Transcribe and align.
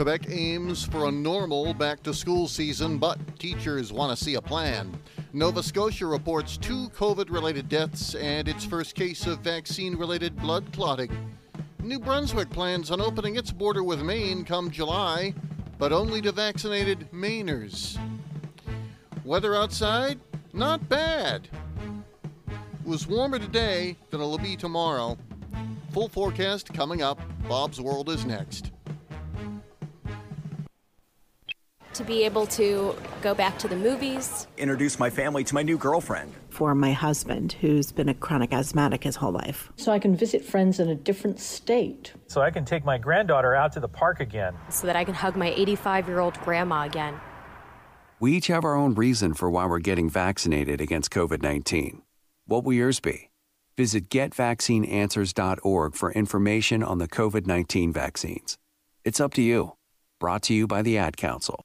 Quebec 0.00 0.30
aims 0.30 0.82
for 0.82 1.08
a 1.08 1.12
normal 1.12 1.74
back 1.74 2.02
to 2.02 2.14
school 2.14 2.48
season, 2.48 2.96
but 2.96 3.18
teachers 3.38 3.92
want 3.92 4.16
to 4.16 4.24
see 4.24 4.36
a 4.36 4.40
plan. 4.40 4.90
Nova 5.34 5.62
Scotia 5.62 6.06
reports 6.06 6.56
two 6.56 6.88
COVID 6.96 7.30
related 7.30 7.68
deaths 7.68 8.14
and 8.14 8.48
its 8.48 8.64
first 8.64 8.94
case 8.94 9.26
of 9.26 9.40
vaccine 9.40 9.94
related 9.94 10.34
blood 10.36 10.64
clotting. 10.72 11.12
New 11.82 11.98
Brunswick 11.98 12.48
plans 12.48 12.90
on 12.90 13.02
opening 13.02 13.36
its 13.36 13.52
border 13.52 13.84
with 13.84 14.00
Maine 14.00 14.42
come 14.42 14.70
July, 14.70 15.34
but 15.76 15.92
only 15.92 16.22
to 16.22 16.32
vaccinated 16.32 17.06
Mainers. 17.12 17.98
Weather 19.22 19.54
outside? 19.54 20.18
Not 20.54 20.88
bad. 20.88 21.46
It 22.48 22.86
was 22.86 23.06
warmer 23.06 23.38
today 23.38 23.98
than 24.08 24.22
it'll 24.22 24.38
be 24.38 24.56
tomorrow. 24.56 25.18
Full 25.92 26.08
forecast 26.08 26.72
coming 26.72 27.02
up. 27.02 27.20
Bob's 27.46 27.82
World 27.82 28.08
is 28.08 28.24
next. 28.24 28.70
To 31.94 32.04
be 32.04 32.24
able 32.24 32.46
to 32.46 32.94
go 33.22 33.34
back 33.34 33.58
to 33.58 33.68
the 33.68 33.76
movies. 33.76 34.46
Introduce 34.56 34.98
my 34.98 35.10
family 35.10 35.44
to 35.44 35.54
my 35.54 35.62
new 35.62 35.76
girlfriend. 35.76 36.32
For 36.50 36.74
my 36.74 36.92
husband, 36.92 37.54
who's 37.60 37.92
been 37.92 38.08
a 38.08 38.14
chronic 38.14 38.52
asthmatic 38.52 39.04
his 39.04 39.16
whole 39.16 39.32
life. 39.32 39.72
So 39.76 39.92
I 39.92 39.98
can 39.98 40.16
visit 40.16 40.44
friends 40.44 40.80
in 40.80 40.88
a 40.88 40.94
different 40.94 41.40
state. 41.40 42.12
So 42.26 42.40
I 42.40 42.50
can 42.50 42.64
take 42.64 42.84
my 42.84 42.98
granddaughter 42.98 43.54
out 43.54 43.72
to 43.72 43.80
the 43.80 43.88
park 43.88 44.20
again. 44.20 44.54
So 44.68 44.86
that 44.86 44.96
I 44.96 45.04
can 45.04 45.14
hug 45.14 45.36
my 45.36 45.50
85 45.50 46.08
year 46.08 46.20
old 46.20 46.38
grandma 46.40 46.84
again. 46.84 47.20
We 48.20 48.36
each 48.36 48.48
have 48.48 48.64
our 48.64 48.74
own 48.74 48.94
reason 48.94 49.34
for 49.34 49.50
why 49.50 49.66
we're 49.66 49.78
getting 49.78 50.10
vaccinated 50.10 50.80
against 50.80 51.10
COVID 51.10 51.42
19. 51.42 52.02
What 52.46 52.64
will 52.64 52.74
yours 52.74 53.00
be? 53.00 53.30
Visit 53.76 54.10
getvaccineanswers.org 54.10 55.94
for 55.94 56.12
information 56.12 56.82
on 56.82 56.98
the 56.98 57.08
COVID 57.08 57.46
19 57.46 57.92
vaccines. 57.92 58.58
It's 59.04 59.20
up 59.20 59.32
to 59.34 59.42
you. 59.42 59.76
Brought 60.18 60.42
to 60.42 60.54
you 60.54 60.66
by 60.66 60.82
the 60.82 60.98
Ad 60.98 61.16
Council. 61.16 61.64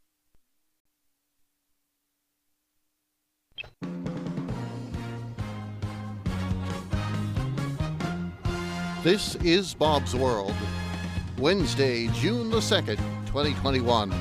This 9.03 9.33
is 9.37 9.73
Bob's 9.73 10.15
World, 10.15 10.53
Wednesday, 11.39 12.05
June 12.09 12.51
the 12.51 12.57
2nd, 12.57 12.97
2021. 13.25 14.13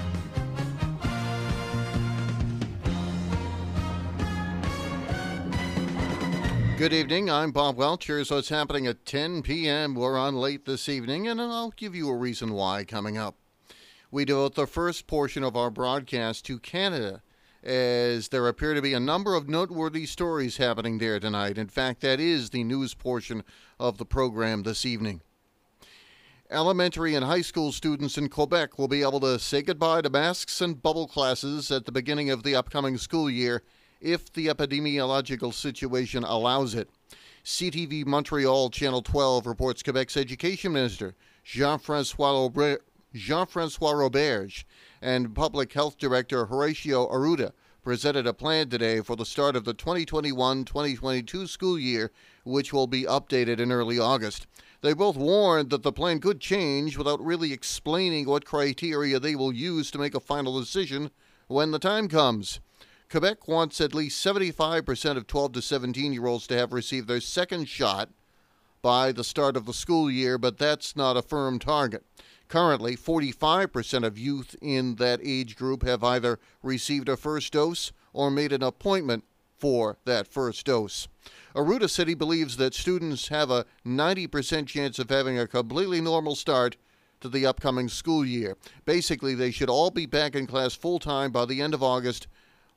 Good 6.79 6.95
evening. 6.95 7.29
I'm 7.29 7.51
Bob 7.51 7.77
Welch. 7.77 8.07
Here's 8.07 8.31
what's 8.31 8.49
happening 8.49 8.87
at 8.87 9.05
10 9.05 9.43
p.m. 9.43 9.95
We're 9.95 10.17
on 10.17 10.37
late 10.37 10.65
this 10.65 10.89
evening, 10.89 11.29
and 11.29 11.43
I'll 11.43 11.75
give 11.77 11.95
you 11.95 12.09
a 12.09 12.17
reason 12.17 12.55
why 12.55 12.85
coming 12.85 13.19
up. 13.19 13.37
We 14.11 14.25
devote 14.25 14.55
the 14.55 14.67
first 14.67 15.07
portion 15.07 15.45
of 15.45 15.57
our 15.57 15.71
broadcast 15.71 16.47
to 16.47 16.59
Canada, 16.59 17.21
as 17.63 18.29
there 18.29 18.49
appear 18.49 18.75
to 18.75 18.83
be 18.83 18.95
a 18.95 19.01
number 19.01 19.35
of 19.35 19.49
noteworthy 19.49 20.07
stories 20.07 20.57
happening 20.57 20.99
there 20.99 21.21
tonight. 21.21 21.59
In 21.59 21.69
fact, 21.69 22.01
that 22.01 22.21
is 22.21 22.51
the 22.51 22.65
news 22.65 22.95
portion 22.95 23.45
of 23.79 23.99
the 23.99 24.05
program 24.05 24.63
this 24.63 24.87
evening. 24.87 25.21
Elementary 26.51 27.15
and 27.15 27.25
high 27.25 27.43
school 27.43 27.71
students 27.71 28.19
in 28.19 28.29
Quebec 28.29 28.79
will 28.79 28.89
be 28.89 29.03
able 29.03 29.21
to 29.21 29.39
say 29.39 29.63
goodbye 29.63 30.01
to 30.01 30.11
masks 30.11 30.61
and 30.61 30.83
bubble 30.83 31.07
classes 31.07 31.71
at 31.71 31.85
the 31.85 31.93
beginning 31.93 32.31
of 32.31 32.43
the 32.43 32.57
upcoming 32.57 32.99
school 32.99 33.31
year 33.31 33.63
if 34.01 34.33
the 34.33 34.49
epidemiological 34.49 35.55
situation 35.55 36.25
allows 36.25 36.75
it. 36.75 36.89
CTV 37.45 38.05
Montreal 38.05 38.71
Channel 38.71 39.03
12 39.03 39.47
reports 39.47 39.83
Quebec's 39.83 40.17
Education 40.17 40.73
Minister 40.73 41.15
Jean 41.45 41.79
Francois 41.79 42.49
Jean 43.13 43.45
Francois 43.47 43.93
Roberge 43.93 44.65
and 45.03 45.35
Public 45.35 45.73
Health 45.73 45.99
Director 45.99 46.47
Horacio 46.47 47.11
Arruda 47.11 47.53
presented 47.83 48.25
a 48.25 48.33
plan 48.33 48.69
today 48.69 49.01
for 49.01 49.17
the 49.17 49.27
start 49.27 49.57
of 49.57 49.65
the 49.65 49.75
2021 49.75 50.65
2022 50.65 51.49
school 51.49 51.77
year, 51.77 52.13
which 52.45 52.73
will 52.73 52.87
be 52.87 53.03
updated 53.03 53.59
in 53.59 53.73
early 53.73 53.99
August. 53.99 54.47
They 54.81 54.93
both 54.93 55.17
warned 55.17 55.71
that 55.71 55.83
the 55.83 55.93
plan 55.93 56.21
could 56.21 56.41
change 56.41 56.97
without 56.97 57.25
really 57.25 57.53
explaining 57.53 58.27
what 58.27 58.45
criteria 58.45 59.19
they 59.19 59.35
will 59.35 59.53
use 59.53 59.91
to 59.91 59.99
make 59.99 60.15
a 60.15 60.21
final 60.21 60.61
decision 60.61 61.11
when 61.49 61.73
the 61.73 61.81
time 61.81 62.07
comes. 62.07 62.61
Quebec 63.11 63.49
wants 63.49 63.81
at 63.81 63.93
least 63.93 64.25
75% 64.25 65.17
of 65.17 65.27
12 65.27 65.53
to 65.55 65.63
17 65.63 66.13
year 66.13 66.27
olds 66.27 66.47
to 66.47 66.57
have 66.57 66.73
received 66.73 67.09
their 67.09 67.21
second 67.21 67.69
shot 67.69 68.11
by 68.83 69.11
the 69.13 69.25
start 69.25 69.57
of 69.57 69.67
the 69.67 69.75
school 69.75 70.11
year, 70.11 70.39
but 70.39 70.59
that's 70.59 70.95
not 70.95 71.17
a 71.17 71.23
firm 71.23 71.59
target. 71.59 72.05
Currently, 72.51 72.97
45% 72.97 74.05
of 74.05 74.19
youth 74.19 74.57
in 74.61 74.97
that 74.97 75.21
age 75.23 75.55
group 75.55 75.85
have 75.85 76.03
either 76.03 76.41
received 76.65 77.09
a 77.09 77.17
first 77.17 77.53
dose 77.53 77.93
or 78.13 78.29
made 78.29 78.51
an 78.51 78.65
appointment 78.65 79.23
for 79.57 79.99
that 80.05 80.27
first 80.27 80.67
dose. 80.67 81.07
Arruda 81.55 81.89
City 81.89 82.15
believes 82.15 82.57
that 82.57 82.75
students 82.75 83.29
have 83.29 83.53
a 83.53 83.67
90% 83.87 84.67
chance 84.67 84.99
of 84.99 85.11
having 85.11 85.39
a 85.39 85.47
completely 85.47 86.01
normal 86.01 86.35
start 86.35 86.77
to 87.21 87.29
the 87.29 87.47
upcoming 87.47 87.89
school 87.89 88.25
year. 88.25 88.57
Basically, 88.85 89.37
they 89.37 89.53
should 89.53 89.71
all 89.71 89.93
be 89.93 90.07
back 90.07 90.35
in 90.35 90.49
class 90.49 90.75
full 90.75 90.99
time 90.99 91.31
by 91.31 91.45
the 91.45 91.63
end 91.63 91.73
of 91.73 91.85
August 91.85 92.27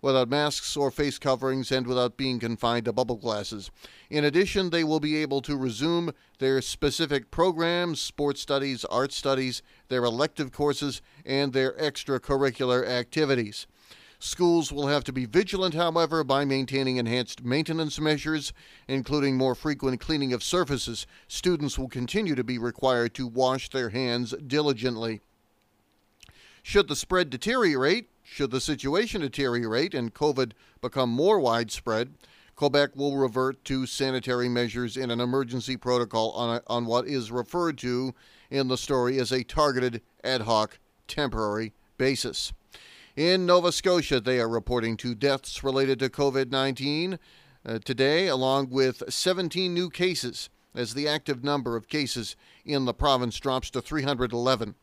without 0.04 0.30
masks 0.30 0.76
or 0.76 0.92
face 0.92 1.18
coverings 1.18 1.72
and 1.72 1.88
without 1.88 2.18
being 2.18 2.38
confined 2.38 2.86
to 2.86 2.94
bubble 2.94 3.16
glasses. 3.16 3.72
In 4.10 4.26
addition, 4.26 4.70
they 4.70 4.84
will 4.84 5.00
be 5.00 5.16
able 5.16 5.42
to 5.42 5.56
resume 5.56 6.12
their 6.40 6.62
specific 6.62 7.32
programs, 7.32 8.02
sports 8.02 8.42
studies, 8.42 8.84
art 8.86 9.14
studies, 9.14 9.64
their 9.88 10.04
elective 10.04 10.52
courses, 10.52 11.02
and 11.26 11.54
their 11.54 11.72
extracurricular 11.72 12.86
activities. 12.86 13.66
Schools 14.20 14.72
will 14.72 14.88
have 14.88 15.04
to 15.06 15.14
be 15.14 15.26
vigilant, 15.26 15.74
however, 15.74 16.24
by 16.24 16.46
maintaining 16.46 16.98
enhanced 16.98 17.44
maintenance 17.44 18.00
measures, 18.00 18.54
including 18.88 19.38
more 19.38 19.56
frequent 19.56 20.00
cleaning 20.02 20.34
of 20.34 20.44
surfaces. 20.44 21.08
Students 21.28 21.80
will 21.80 21.90
continue 21.90 22.36
to 22.36 22.44
be 22.44 22.58
required 22.58 23.14
to 23.16 23.28
wash 23.28 23.70
their 23.70 23.90
hands 23.90 24.34
diligently. 24.46 25.22
Should 26.62 26.88
the 26.88 26.96
spread 26.96 27.30
deteriorate, 27.30 28.08
should 28.24 28.52
the 28.52 28.62
situation 28.62 29.22
deteriorate 29.22 29.94
and 29.94 30.14
COVID 30.14 30.54
become 30.82 31.10
more 31.10 31.40
widespread, 31.40 32.14
Quebec 32.56 32.96
will 32.96 33.18
revert 33.18 33.64
to 33.66 33.86
sanitary 33.86 34.48
measures 34.48 34.96
in 34.96 35.12
an 35.12 35.20
emergency 35.20 35.76
protocol 35.76 36.32
on, 36.32 36.58
a, 36.58 36.62
on 36.68 36.86
what 36.86 37.08
is 37.08 37.32
referred 37.32 37.78
to 37.80 38.14
in 38.50 38.68
the 38.68 38.78
story 38.78 39.20
as 39.20 39.32
a 39.32 39.44
targeted 39.44 40.02
ad 40.24 40.42
hoc 40.42 40.80
temporary 41.08 41.74
basis. 41.98 42.54
In 43.16 43.46
Nova 43.46 43.72
Scotia, 43.72 44.20
they 44.20 44.40
are 44.40 44.50
reporting 44.50 44.98
two 44.98 45.16
deaths 45.16 45.64
related 45.64 46.00
to 46.00 46.10
COVID 46.10 46.52
19 46.52 47.20
uh, 47.66 47.80
today, 47.80 48.28
along 48.28 48.70
with 48.70 49.04
17 49.08 49.74
new 49.74 49.90
cases, 49.90 50.50
as 50.76 50.94
the 50.94 51.08
active 51.08 51.44
number 51.44 51.76
of 51.76 51.88
cases 51.88 52.36
in 52.66 52.86
the 52.86 52.94
province 52.94 53.40
drops 53.40 53.70
to 53.72 53.82
311. 53.82 54.76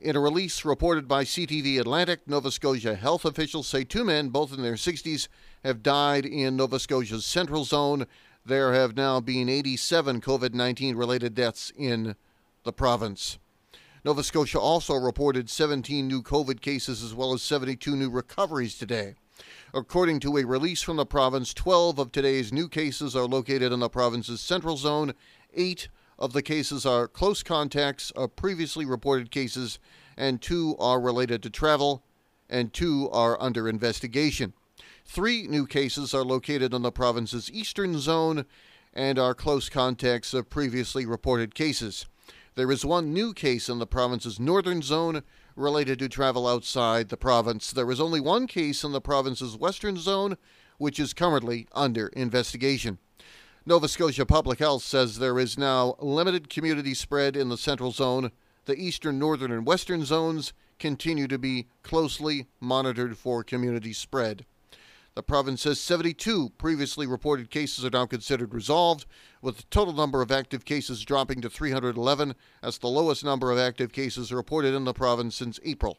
In 0.00 0.14
a 0.14 0.20
release 0.20 0.64
reported 0.64 1.08
by 1.08 1.24
CTV 1.24 1.80
Atlantic, 1.80 2.20
Nova 2.28 2.52
Scotia 2.52 2.94
health 2.94 3.24
officials 3.24 3.66
say 3.66 3.82
two 3.82 4.04
men, 4.04 4.28
both 4.28 4.52
in 4.52 4.62
their 4.62 4.74
60s, 4.74 5.26
have 5.64 5.82
died 5.82 6.24
in 6.24 6.54
Nova 6.54 6.78
Scotia's 6.78 7.26
central 7.26 7.64
zone. 7.64 8.06
There 8.46 8.74
have 8.74 8.96
now 8.96 9.18
been 9.18 9.48
87 9.48 10.20
COVID 10.20 10.54
19 10.54 10.94
related 10.94 11.34
deaths 11.34 11.72
in 11.76 12.14
the 12.62 12.72
province. 12.72 13.38
Nova 14.04 14.22
Scotia 14.22 14.60
also 14.60 14.94
reported 14.94 15.50
17 15.50 16.06
new 16.06 16.22
COVID 16.22 16.60
cases 16.60 17.02
as 17.02 17.12
well 17.12 17.32
as 17.32 17.42
72 17.42 17.96
new 17.96 18.08
recoveries 18.08 18.78
today. 18.78 19.16
According 19.74 20.20
to 20.20 20.36
a 20.36 20.44
release 20.44 20.80
from 20.80 20.96
the 20.96 21.06
province, 21.06 21.52
12 21.52 21.98
of 21.98 22.12
today's 22.12 22.52
new 22.52 22.68
cases 22.68 23.16
are 23.16 23.26
located 23.26 23.72
in 23.72 23.80
the 23.80 23.88
province's 23.88 24.40
central 24.40 24.76
zone, 24.76 25.12
eight 25.54 25.88
of 26.18 26.32
the 26.32 26.42
cases 26.42 26.84
are 26.84 27.08
close 27.08 27.42
contacts 27.42 28.10
of 28.12 28.36
previously 28.36 28.84
reported 28.84 29.30
cases, 29.30 29.78
and 30.16 30.42
two 30.42 30.76
are 30.78 31.00
related 31.00 31.42
to 31.42 31.50
travel, 31.50 32.02
and 32.50 32.72
two 32.72 33.08
are 33.12 33.40
under 33.40 33.68
investigation. 33.68 34.52
Three 35.04 35.46
new 35.46 35.66
cases 35.66 36.12
are 36.12 36.24
located 36.24 36.74
in 36.74 36.82
the 36.82 36.92
province's 36.92 37.50
eastern 37.50 37.98
zone 37.98 38.44
and 38.92 39.18
are 39.18 39.34
close 39.34 39.68
contacts 39.68 40.34
of 40.34 40.50
previously 40.50 41.06
reported 41.06 41.54
cases. 41.54 42.06
There 42.56 42.72
is 42.72 42.84
one 42.84 43.12
new 43.12 43.32
case 43.32 43.68
in 43.68 43.78
the 43.78 43.86
province's 43.86 44.40
northern 44.40 44.82
zone 44.82 45.22
related 45.54 45.98
to 46.00 46.08
travel 46.08 46.48
outside 46.48 47.08
the 47.08 47.16
province. 47.16 47.70
There 47.70 47.90
is 47.90 48.00
only 48.00 48.20
one 48.20 48.46
case 48.46 48.82
in 48.82 48.92
the 48.92 49.00
province's 49.00 49.56
western 49.56 49.96
zone, 49.96 50.36
which 50.76 50.98
is 50.98 51.14
currently 51.14 51.68
under 51.72 52.08
investigation. 52.08 52.98
Nova 53.68 53.86
Scotia 53.86 54.24
Public 54.24 54.60
Health 54.60 54.82
says 54.82 55.18
there 55.18 55.38
is 55.38 55.58
now 55.58 55.94
limited 55.98 56.48
community 56.48 56.94
spread 56.94 57.36
in 57.36 57.50
the 57.50 57.58
central 57.58 57.90
zone. 57.90 58.32
The 58.64 58.74
eastern, 58.74 59.18
northern, 59.18 59.52
and 59.52 59.66
western 59.66 60.06
zones 60.06 60.54
continue 60.78 61.28
to 61.28 61.36
be 61.36 61.66
closely 61.82 62.46
monitored 62.60 63.18
for 63.18 63.44
community 63.44 63.92
spread. 63.92 64.46
The 65.14 65.22
province 65.22 65.60
says 65.60 65.78
72 65.80 66.52
previously 66.56 67.06
reported 67.06 67.50
cases 67.50 67.84
are 67.84 67.90
now 67.90 68.06
considered 68.06 68.54
resolved, 68.54 69.04
with 69.42 69.58
the 69.58 69.64
total 69.64 69.92
number 69.92 70.22
of 70.22 70.32
active 70.32 70.64
cases 70.64 71.04
dropping 71.04 71.42
to 71.42 71.50
311. 71.50 72.34
That's 72.62 72.78
the 72.78 72.88
lowest 72.88 73.22
number 73.22 73.52
of 73.52 73.58
active 73.58 73.92
cases 73.92 74.32
reported 74.32 74.72
in 74.72 74.84
the 74.84 74.94
province 74.94 75.36
since 75.36 75.60
April. 75.62 75.98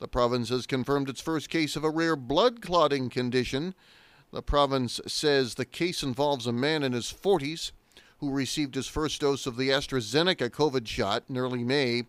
The 0.00 0.08
province 0.08 0.48
has 0.48 0.66
confirmed 0.66 1.08
its 1.08 1.20
first 1.20 1.48
case 1.48 1.76
of 1.76 1.84
a 1.84 1.90
rare 1.90 2.16
blood 2.16 2.60
clotting 2.60 3.08
condition. 3.08 3.76
The 4.34 4.42
province 4.42 5.00
says 5.06 5.54
the 5.54 5.64
case 5.64 6.02
involves 6.02 6.48
a 6.48 6.52
man 6.52 6.82
in 6.82 6.92
his 6.92 7.06
40s 7.12 7.70
who 8.18 8.32
received 8.32 8.74
his 8.74 8.88
first 8.88 9.20
dose 9.20 9.46
of 9.46 9.56
the 9.56 9.68
AstraZeneca 9.68 10.50
COVID 10.50 10.88
shot 10.88 11.22
in 11.28 11.36
early 11.36 11.62
May. 11.62 12.06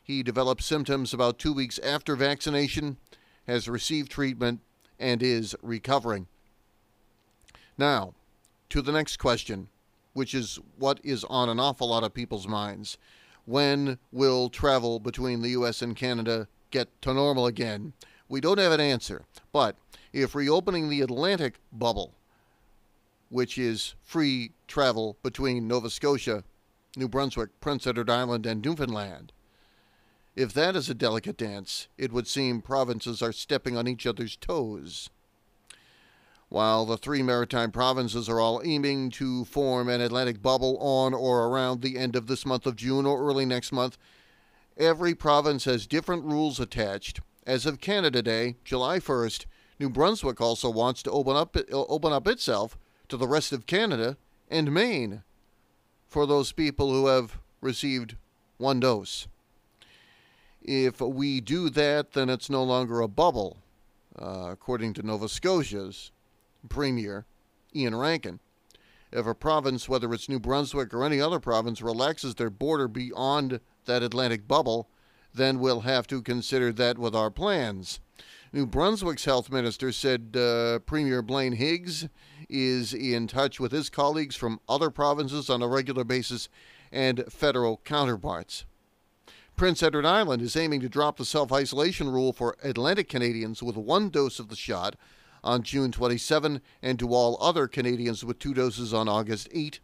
He 0.00 0.22
developed 0.22 0.62
symptoms 0.62 1.12
about 1.12 1.40
two 1.40 1.52
weeks 1.52 1.80
after 1.80 2.14
vaccination, 2.14 2.98
has 3.48 3.68
received 3.68 4.12
treatment, 4.12 4.60
and 5.00 5.20
is 5.24 5.56
recovering. 5.60 6.28
Now, 7.76 8.14
to 8.70 8.80
the 8.80 8.92
next 8.92 9.16
question, 9.16 9.66
which 10.12 10.34
is 10.34 10.60
what 10.78 11.00
is 11.02 11.24
on 11.24 11.48
an 11.48 11.58
awful 11.58 11.88
lot 11.88 12.04
of 12.04 12.14
people's 12.14 12.46
minds. 12.46 12.96
When 13.44 13.98
will 14.12 14.50
travel 14.50 15.00
between 15.00 15.42
the 15.42 15.50
U.S. 15.50 15.82
and 15.82 15.96
Canada 15.96 16.46
get 16.70 17.02
to 17.02 17.12
normal 17.12 17.44
again? 17.44 17.92
We 18.28 18.40
don't 18.40 18.58
have 18.58 18.72
an 18.72 18.80
answer, 18.80 19.24
but 19.52 19.76
if 20.16 20.34
reopening 20.34 20.88
the 20.88 21.02
Atlantic 21.02 21.58
bubble, 21.70 22.14
which 23.28 23.58
is 23.58 23.94
free 24.02 24.52
travel 24.66 25.18
between 25.22 25.68
Nova 25.68 25.90
Scotia, 25.90 26.42
New 26.96 27.06
Brunswick, 27.06 27.50
Prince 27.60 27.86
Edward 27.86 28.08
Island, 28.08 28.46
and 28.46 28.64
Newfoundland, 28.64 29.32
if 30.34 30.54
that 30.54 30.74
is 30.74 30.88
a 30.88 30.94
delicate 30.94 31.36
dance, 31.36 31.88
it 31.98 32.12
would 32.12 32.26
seem 32.26 32.62
provinces 32.62 33.20
are 33.20 33.32
stepping 33.32 33.76
on 33.76 33.86
each 33.86 34.06
other's 34.06 34.36
toes. 34.36 35.10
While 36.48 36.86
the 36.86 36.96
three 36.96 37.22
maritime 37.22 37.70
provinces 37.70 38.26
are 38.26 38.40
all 38.40 38.62
aiming 38.64 39.10
to 39.12 39.44
form 39.44 39.90
an 39.90 40.00
Atlantic 40.00 40.40
bubble 40.40 40.78
on 40.78 41.12
or 41.12 41.46
around 41.46 41.82
the 41.82 41.98
end 41.98 42.16
of 42.16 42.26
this 42.26 42.46
month 42.46 42.64
of 42.64 42.76
June 42.76 43.04
or 43.04 43.20
early 43.20 43.44
next 43.44 43.70
month, 43.70 43.98
every 44.78 45.14
province 45.14 45.66
has 45.66 45.86
different 45.86 46.24
rules 46.24 46.58
attached. 46.58 47.20
As 47.46 47.66
of 47.66 47.80
Canada 47.82 48.22
Day, 48.22 48.56
July 48.64 48.98
1st, 48.98 49.44
New 49.78 49.90
Brunswick 49.90 50.40
also 50.40 50.70
wants 50.70 51.02
to 51.02 51.10
open 51.10 51.36
up 51.36 51.56
open 51.72 52.12
up 52.12 52.26
itself 52.26 52.78
to 53.08 53.16
the 53.16 53.28
rest 53.28 53.52
of 53.52 53.66
Canada 53.66 54.16
and 54.50 54.72
Maine 54.72 55.22
for 56.06 56.26
those 56.26 56.52
people 56.52 56.90
who 56.90 57.06
have 57.08 57.38
received 57.60 58.16
one 58.58 58.80
dose. 58.80 59.28
If 60.62 61.00
we 61.00 61.40
do 61.40 61.70
that, 61.70 62.12
then 62.12 62.28
it's 62.28 62.50
no 62.50 62.64
longer 62.64 63.00
a 63.00 63.08
bubble, 63.08 63.58
uh, 64.20 64.48
according 64.50 64.94
to 64.94 65.06
Nova 65.06 65.28
Scotia's 65.28 66.10
Premier 66.68 67.26
Ian 67.74 67.94
Rankin. 67.94 68.40
If 69.12 69.26
a 69.26 69.34
province, 69.34 69.88
whether 69.88 70.12
it's 70.12 70.28
New 70.28 70.40
Brunswick 70.40 70.92
or 70.92 71.04
any 71.04 71.20
other 71.20 71.38
province, 71.38 71.80
relaxes 71.80 72.34
their 72.34 72.50
border 72.50 72.88
beyond 72.88 73.60
that 73.84 74.02
Atlantic 74.02 74.48
bubble, 74.48 74.88
then 75.32 75.60
we'll 75.60 75.82
have 75.82 76.06
to 76.08 76.22
consider 76.22 76.72
that 76.72 76.98
with 76.98 77.14
our 77.14 77.30
plans. 77.30 78.00
New 78.56 78.64
Brunswick's 78.64 79.26
health 79.26 79.52
minister 79.52 79.92
said 79.92 80.34
uh, 80.34 80.78
Premier 80.86 81.20
Blaine 81.20 81.52
Higgs 81.52 82.08
is 82.48 82.94
in 82.94 83.26
touch 83.26 83.60
with 83.60 83.70
his 83.70 83.90
colleagues 83.90 84.34
from 84.34 84.60
other 84.66 84.88
provinces 84.88 85.50
on 85.50 85.60
a 85.60 85.68
regular 85.68 86.04
basis 86.04 86.48
and 86.90 87.22
federal 87.28 87.82
counterparts. 87.84 88.64
Prince 89.56 89.82
Edward 89.82 90.06
Island 90.06 90.40
is 90.40 90.56
aiming 90.56 90.80
to 90.80 90.88
drop 90.88 91.18
the 91.18 91.26
self 91.26 91.52
isolation 91.52 92.08
rule 92.08 92.32
for 92.32 92.56
Atlantic 92.62 93.10
Canadians 93.10 93.62
with 93.62 93.76
one 93.76 94.08
dose 94.08 94.38
of 94.38 94.48
the 94.48 94.56
shot 94.56 94.96
on 95.44 95.62
June 95.62 95.92
27 95.92 96.62
and 96.80 96.98
to 96.98 97.12
all 97.12 97.36
other 97.42 97.68
Canadians 97.68 98.24
with 98.24 98.38
two 98.38 98.54
doses 98.54 98.94
on 98.94 99.06
August 99.06 99.50
8. 99.52 99.80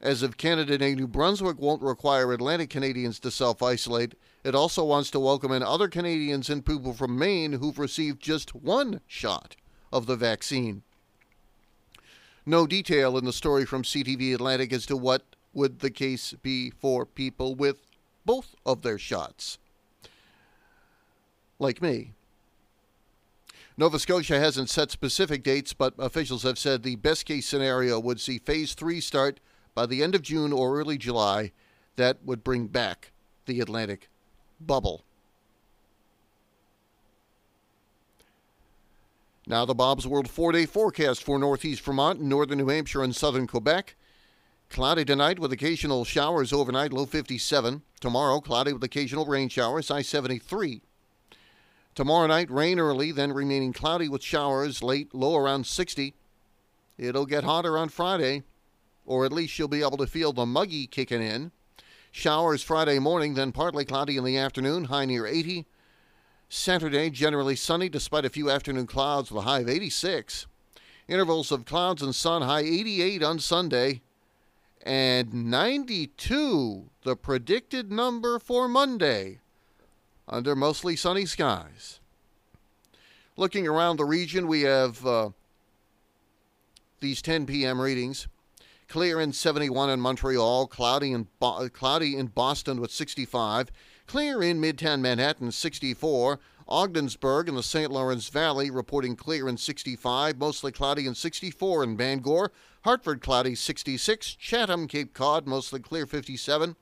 As 0.00 0.24
of 0.24 0.36
Canada 0.36 0.76
Day, 0.76 0.96
New 0.96 1.06
Brunswick 1.06 1.60
won't 1.60 1.82
require 1.82 2.32
Atlantic 2.32 2.68
Canadians 2.68 3.20
to 3.20 3.30
self 3.30 3.62
isolate. 3.62 4.16
It 4.42 4.54
also 4.54 4.84
wants 4.84 5.10
to 5.10 5.20
welcome 5.20 5.52
in 5.52 5.62
other 5.62 5.88
Canadians 5.88 6.48
and 6.48 6.64
people 6.64 6.94
from 6.94 7.18
Maine 7.18 7.54
who've 7.54 7.78
received 7.78 8.22
just 8.22 8.54
one 8.54 9.02
shot 9.06 9.54
of 9.92 10.06
the 10.06 10.16
vaccine. 10.16 10.82
No 12.46 12.66
detail 12.66 13.18
in 13.18 13.26
the 13.26 13.34
story 13.34 13.66
from 13.66 13.82
CTV 13.82 14.34
Atlantic 14.34 14.72
as 14.72 14.86
to 14.86 14.96
what 14.96 15.24
would 15.52 15.80
the 15.80 15.90
case 15.90 16.32
be 16.42 16.70
for 16.70 17.04
people 17.04 17.54
with 17.54 17.82
both 18.24 18.54
of 18.64 18.80
their 18.80 18.98
shots. 18.98 19.58
Like 21.58 21.82
me. 21.82 22.12
Nova 23.76 23.98
Scotia 23.98 24.38
hasn't 24.38 24.70
set 24.70 24.90
specific 24.90 25.42
dates, 25.42 25.74
but 25.74 25.94
officials 25.98 26.44
have 26.44 26.58
said 26.58 26.82
the 26.82 26.96
best 26.96 27.26
case 27.26 27.46
scenario 27.46 28.00
would 28.00 28.20
see 28.20 28.38
phase 28.38 28.72
three 28.72 29.00
start 29.00 29.38
by 29.74 29.84
the 29.84 30.02
end 30.02 30.14
of 30.14 30.22
June 30.22 30.52
or 30.52 30.78
early 30.78 30.96
July. 30.96 31.52
That 31.96 32.24
would 32.24 32.42
bring 32.42 32.68
back 32.68 33.12
the 33.44 33.60
Atlantic 33.60 34.09
bubble. 34.60 35.04
Now, 39.46 39.64
the 39.64 39.74
Bob's 39.74 40.06
World 40.06 40.30
four 40.30 40.52
day 40.52 40.66
forecast 40.66 41.24
for 41.24 41.38
northeast 41.38 41.82
Vermont, 41.82 42.20
northern 42.20 42.58
New 42.58 42.68
Hampshire, 42.68 43.02
and 43.02 43.16
southern 43.16 43.46
Quebec. 43.46 43.96
Cloudy 44.68 45.04
tonight 45.04 45.40
with 45.40 45.50
occasional 45.50 46.04
showers 46.04 46.52
overnight, 46.52 46.92
low 46.92 47.04
57. 47.04 47.82
Tomorrow, 48.00 48.40
cloudy 48.40 48.72
with 48.72 48.84
occasional 48.84 49.26
rain 49.26 49.48
showers, 49.48 49.88
high 49.88 50.02
73. 50.02 50.82
Tomorrow 51.96 52.28
night, 52.28 52.48
rain 52.48 52.78
early, 52.78 53.10
then 53.10 53.32
remaining 53.32 53.72
cloudy 53.72 54.08
with 54.08 54.22
showers 54.22 54.82
late, 54.82 55.12
low 55.12 55.36
around 55.36 55.66
60. 55.66 56.14
It'll 56.96 57.26
get 57.26 57.42
hotter 57.42 57.76
on 57.76 57.88
Friday, 57.88 58.44
or 59.04 59.24
at 59.24 59.32
least 59.32 59.58
you'll 59.58 59.66
be 59.66 59.82
able 59.82 59.96
to 59.96 60.06
feel 60.06 60.32
the 60.32 60.46
muggy 60.46 60.86
kicking 60.86 61.22
in. 61.22 61.50
Showers 62.10 62.62
Friday 62.62 62.98
morning, 62.98 63.34
then 63.34 63.52
partly 63.52 63.84
cloudy 63.84 64.16
in 64.16 64.24
the 64.24 64.36
afternoon, 64.36 64.84
high 64.84 65.04
near 65.04 65.26
80. 65.26 65.66
Saturday, 66.48 67.10
generally 67.10 67.54
sunny 67.54 67.88
despite 67.88 68.24
a 68.24 68.30
few 68.30 68.50
afternoon 68.50 68.86
clouds 68.86 69.30
with 69.30 69.44
a 69.44 69.46
high 69.46 69.60
of 69.60 69.68
86. 69.68 70.46
Intervals 71.06 71.52
of 71.52 71.64
clouds 71.64 72.02
and 72.02 72.14
sun, 72.14 72.42
high 72.42 72.60
88 72.60 73.22
on 73.22 73.38
Sunday 73.38 74.02
and 74.82 75.32
92, 75.50 76.88
the 77.02 77.16
predicted 77.16 77.92
number 77.92 78.38
for 78.38 78.68
Monday, 78.68 79.40
under 80.28 80.56
mostly 80.56 80.96
sunny 80.96 81.26
skies. 81.26 82.00
Looking 83.36 83.66
around 83.66 83.96
the 83.96 84.04
region, 84.04 84.48
we 84.48 84.62
have 84.62 85.04
uh, 85.06 85.30
these 87.00 87.22
10 87.22 87.46
p.m. 87.46 87.80
readings. 87.80 88.26
Clear 88.90 89.20
in 89.20 89.32
71 89.32 89.88
in 89.88 90.00
Montreal, 90.00 90.66
cloudy 90.66 91.12
in, 91.12 91.28
Bo- 91.38 91.68
cloudy 91.68 92.16
in 92.16 92.26
Boston 92.26 92.80
with 92.80 92.90
65, 92.90 93.70
clear 94.08 94.42
in 94.42 94.60
Midtown 94.60 95.00
Manhattan 95.00 95.52
64, 95.52 96.40
Ogdensburg 96.66 97.48
in 97.48 97.54
the 97.54 97.62
St. 97.62 97.92
Lawrence 97.92 98.28
Valley 98.30 98.68
reporting 98.68 99.14
clear 99.14 99.48
in 99.48 99.56
65, 99.56 100.38
mostly 100.38 100.72
cloudy 100.72 101.06
in 101.06 101.14
64 101.14 101.84
in 101.84 101.94
Bangor, 101.94 102.50
Hartford 102.82 103.20
cloudy 103.20 103.54
66, 103.54 104.34
Chatham, 104.34 104.88
Cape 104.88 105.14
Cod 105.14 105.46
mostly 105.46 105.78
clear 105.78 106.04
57, 106.04 106.74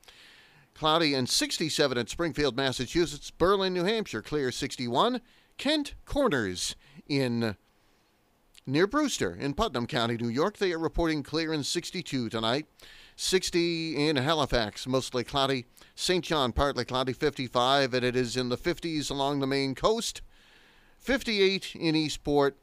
cloudy 0.73 1.13
and 1.13 1.29
67 1.29 1.99
at 1.99 2.09
Springfield, 2.09 2.57
Massachusetts, 2.57 3.31
Berlin, 3.31 3.75
New 3.75 3.85
Hampshire 3.85 4.23
clear 4.23 4.51
61, 4.51 5.21
Kent 5.59 5.95
Corners 6.07 6.75
in 7.07 7.55
near 8.69 8.87
Brewster 8.87 9.35
in 9.35 9.55
Putnam 9.55 9.87
County, 9.87 10.17
New 10.19 10.29
York. 10.29 10.59
They 10.59 10.73
are 10.73 10.79
reporting 10.79 11.23
clear 11.23 11.53
in 11.53 11.65
62 11.65 12.29
tonight. 12.29 12.67
60 13.17 14.09
in 14.09 14.17
Halifax, 14.17 14.87
mostly 14.87 15.25
cloudy. 15.25 15.65
St. 15.95 16.25
John, 16.25 16.53
partly 16.53 16.85
cloudy, 16.85 17.13
55, 17.13 17.95
and 17.95 18.05
it 18.05 18.15
is 18.15 18.37
in 18.37 18.51
the 18.51 18.57
50s 18.57 19.11
along 19.11 19.41
the 19.41 19.47
Maine 19.47 19.75
coast. 19.75 20.21
58 20.99 21.75
in 21.75 21.97
Eastport, 21.97 22.59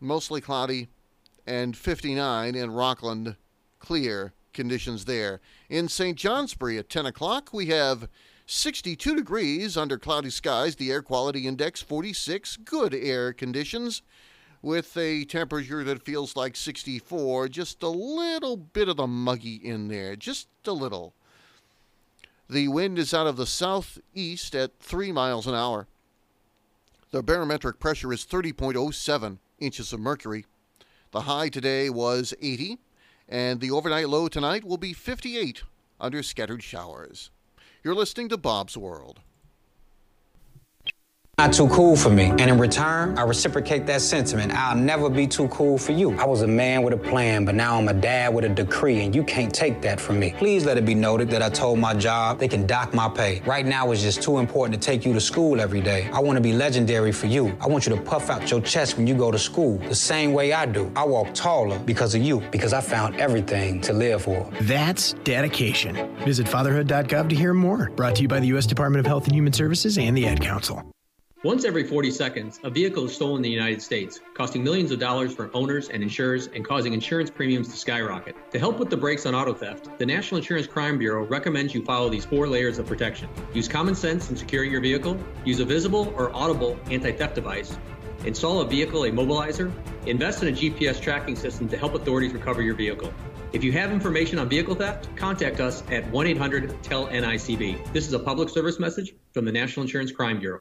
mostly 0.00 0.40
cloudy, 0.40 0.88
and 1.46 1.76
59 1.76 2.54
in 2.54 2.70
Rockland, 2.70 3.36
clear 3.78 4.32
conditions 4.54 5.04
there. 5.04 5.40
In 5.68 5.88
St. 5.88 6.16
Johnsbury 6.16 6.78
at 6.78 6.88
10 6.88 7.06
o'clock, 7.06 7.50
we 7.52 7.66
have 7.66 8.08
62 8.46 9.16
degrees 9.16 9.76
under 9.76 9.98
cloudy 9.98 10.30
skies, 10.30 10.76
the 10.76 10.90
air 10.90 11.02
quality 11.02 11.46
index 11.46 11.82
46, 11.82 12.58
good 12.58 12.94
air 12.94 13.32
conditions 13.32 14.02
with 14.62 14.96
a 14.96 15.24
temperature 15.24 15.84
that 15.84 16.04
feels 16.04 16.36
like 16.36 16.56
64, 16.56 17.48
just 17.48 17.82
a 17.82 17.88
little 17.88 18.56
bit 18.56 18.88
of 18.88 18.96
the 18.96 19.06
muggy 19.06 19.54
in 19.54 19.88
there, 19.88 20.16
just 20.16 20.48
a 20.66 20.72
little. 20.72 21.14
The 22.50 22.68
wind 22.68 22.98
is 22.98 23.12
out 23.12 23.26
of 23.26 23.36
the 23.36 23.46
southeast 23.46 24.54
at 24.54 24.78
3 24.80 25.12
miles 25.12 25.46
an 25.46 25.54
hour. 25.54 25.86
The 27.10 27.22
barometric 27.22 27.78
pressure 27.78 28.12
is 28.12 28.24
30.07 28.24 29.38
inches 29.60 29.92
of 29.92 30.00
mercury. 30.00 30.44
The 31.12 31.22
high 31.22 31.48
today 31.48 31.88
was 31.88 32.34
80, 32.40 32.78
and 33.28 33.60
the 33.60 33.70
overnight 33.70 34.08
low 34.08 34.28
tonight 34.28 34.64
will 34.64 34.76
be 34.76 34.92
58 34.92 35.62
under 36.00 36.22
scattered 36.22 36.62
showers. 36.62 37.30
You're 37.82 37.94
listening 37.94 38.28
to 38.30 38.36
Bob's 38.36 38.76
World. 38.76 39.20
Not 41.38 41.52
too 41.52 41.68
cool 41.68 41.94
for 41.94 42.10
me. 42.10 42.30
And 42.30 42.40
in 42.40 42.58
return, 42.58 43.16
I 43.16 43.22
reciprocate 43.22 43.86
that 43.86 44.00
sentiment. 44.00 44.52
I'll 44.52 44.74
never 44.74 45.08
be 45.08 45.24
too 45.24 45.46
cool 45.48 45.78
for 45.78 45.92
you. 45.92 46.18
I 46.18 46.26
was 46.26 46.42
a 46.42 46.48
man 46.48 46.82
with 46.82 46.94
a 46.94 46.96
plan, 46.96 47.44
but 47.44 47.54
now 47.54 47.78
I'm 47.78 47.86
a 47.86 47.94
dad 47.94 48.34
with 48.34 48.44
a 48.44 48.48
decree, 48.48 49.04
and 49.04 49.14
you 49.14 49.22
can't 49.22 49.54
take 49.54 49.80
that 49.82 50.00
from 50.00 50.18
me. 50.18 50.34
Please 50.36 50.66
let 50.66 50.78
it 50.78 50.84
be 50.84 50.96
noted 50.96 51.30
that 51.30 51.40
I 51.40 51.48
told 51.48 51.78
my 51.78 51.94
job 51.94 52.40
they 52.40 52.48
can 52.48 52.66
dock 52.66 52.92
my 52.92 53.08
pay. 53.08 53.40
Right 53.46 53.64
now, 53.64 53.92
it's 53.92 54.02
just 54.02 54.20
too 54.20 54.38
important 54.38 54.82
to 54.82 54.84
take 54.84 55.06
you 55.06 55.12
to 55.12 55.20
school 55.20 55.60
every 55.60 55.80
day. 55.80 56.10
I 56.12 56.18
want 56.18 56.38
to 56.38 56.40
be 56.40 56.52
legendary 56.52 57.12
for 57.12 57.28
you. 57.28 57.56
I 57.60 57.68
want 57.68 57.86
you 57.86 57.94
to 57.94 58.02
puff 58.02 58.30
out 58.30 58.50
your 58.50 58.60
chest 58.60 58.96
when 58.96 59.06
you 59.06 59.14
go 59.14 59.30
to 59.30 59.38
school, 59.38 59.78
the 59.78 59.94
same 59.94 60.32
way 60.32 60.52
I 60.52 60.66
do. 60.66 60.90
I 60.96 61.04
walk 61.04 61.34
taller 61.34 61.78
because 61.78 62.16
of 62.16 62.20
you, 62.20 62.40
because 62.50 62.72
I 62.72 62.80
found 62.80 63.14
everything 63.20 63.80
to 63.82 63.92
live 63.92 64.22
for. 64.22 64.50
That's 64.62 65.12
dedication. 65.22 65.94
Visit 66.24 66.48
fatherhood.gov 66.48 67.28
to 67.28 67.36
hear 67.36 67.54
more. 67.54 67.90
Brought 67.90 68.16
to 68.16 68.22
you 68.22 68.28
by 68.28 68.40
the 68.40 68.48
U.S. 68.48 68.66
Department 68.66 68.98
of 68.98 69.06
Health 69.06 69.26
and 69.26 69.36
Human 69.36 69.52
Services 69.52 69.98
and 69.98 70.16
the 70.16 70.26
Ad 70.26 70.40
Council. 70.40 70.82
Once 71.48 71.64
every 71.64 71.82
40 71.82 72.10
seconds, 72.10 72.60
a 72.62 72.68
vehicle 72.68 73.06
is 73.06 73.14
stolen 73.14 73.36
in 73.36 73.42
the 73.42 73.48
United 73.48 73.80
States, 73.80 74.20
costing 74.34 74.62
millions 74.62 74.92
of 74.92 74.98
dollars 74.98 75.34
for 75.34 75.50
owners 75.54 75.88
and 75.88 76.02
insurers 76.02 76.48
and 76.48 76.62
causing 76.62 76.92
insurance 76.92 77.30
premiums 77.30 77.68
to 77.68 77.76
skyrocket. 77.78 78.36
To 78.50 78.58
help 78.58 78.78
with 78.78 78.90
the 78.90 78.98
brakes 78.98 79.24
on 79.24 79.34
auto 79.34 79.54
theft, 79.54 79.98
the 79.98 80.04
National 80.04 80.36
Insurance 80.36 80.66
Crime 80.66 80.98
Bureau 80.98 81.24
recommends 81.24 81.74
you 81.74 81.82
follow 81.86 82.10
these 82.10 82.26
four 82.26 82.48
layers 82.48 82.78
of 82.78 82.86
protection. 82.86 83.30
Use 83.54 83.66
common 83.66 83.94
sense 83.94 84.28
in 84.28 84.36
securing 84.36 84.70
your 84.70 84.82
vehicle, 84.82 85.18
use 85.46 85.58
a 85.58 85.64
visible 85.64 86.12
or 86.18 86.30
audible 86.36 86.78
anti 86.90 87.12
theft 87.12 87.34
device, 87.34 87.78
install 88.26 88.60
a 88.60 88.66
vehicle 88.66 89.00
immobilizer, 89.04 89.72
invest 90.04 90.42
in 90.42 90.50
a 90.50 90.52
GPS 90.52 91.00
tracking 91.00 91.34
system 91.34 91.66
to 91.70 91.78
help 91.78 91.94
authorities 91.94 92.34
recover 92.34 92.60
your 92.60 92.74
vehicle. 92.74 93.10
If 93.54 93.64
you 93.64 93.72
have 93.72 93.90
information 93.90 94.38
on 94.38 94.50
vehicle 94.50 94.74
theft, 94.74 95.08
contact 95.16 95.60
us 95.60 95.82
at 95.90 96.06
1 96.10 96.26
800 96.26 96.82
TEL 96.82 97.06
NICB. 97.06 97.90
This 97.94 98.06
is 98.06 98.12
a 98.12 98.18
public 98.18 98.50
service 98.50 98.78
message 98.78 99.14
from 99.32 99.46
the 99.46 99.52
National 99.52 99.84
Insurance 99.84 100.12
Crime 100.12 100.40
Bureau. 100.40 100.60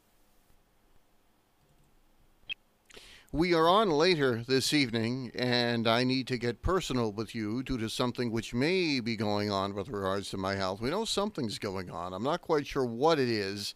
We 3.33 3.53
are 3.53 3.67
on 3.67 3.89
later 3.89 4.41
this 4.47 4.73
evening, 4.73 5.31
and 5.35 5.85
I 5.85 6.05
need 6.05 6.27
to 6.27 6.37
get 6.37 6.61
personal 6.61 7.11
with 7.11 7.35
you 7.35 7.61
due 7.61 7.77
to 7.77 7.89
something 7.89 8.31
which 8.31 8.53
may 8.53 9.01
be 9.01 9.17
going 9.17 9.51
on 9.51 9.75
with 9.75 9.89
regards 9.89 10.29
to 10.29 10.37
my 10.37 10.55
health. 10.55 10.79
We 10.79 10.91
know 10.91 11.03
something's 11.03 11.59
going 11.59 11.89
on. 11.89 12.13
I'm 12.13 12.23
not 12.23 12.39
quite 12.39 12.65
sure 12.65 12.85
what 12.85 13.19
it 13.19 13.27
is, 13.27 13.75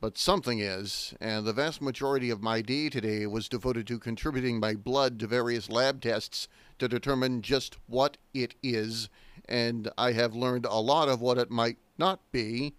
but 0.00 0.16
something 0.16 0.60
is. 0.60 1.12
And 1.20 1.44
the 1.44 1.52
vast 1.52 1.82
majority 1.82 2.30
of 2.30 2.42
my 2.42 2.62
day 2.62 2.88
today 2.88 3.26
was 3.26 3.46
devoted 3.46 3.86
to 3.88 3.98
contributing 3.98 4.58
my 4.58 4.74
blood 4.74 5.18
to 5.20 5.26
various 5.26 5.68
lab 5.68 6.00
tests 6.00 6.48
to 6.78 6.88
determine 6.88 7.42
just 7.42 7.76
what 7.88 8.16
it 8.32 8.54
is. 8.62 9.10
And 9.46 9.90
I 9.98 10.12
have 10.12 10.34
learned 10.34 10.64
a 10.64 10.80
lot 10.80 11.10
of 11.10 11.20
what 11.20 11.36
it 11.36 11.50
might 11.50 11.76
not 11.98 12.20
be, 12.32 12.72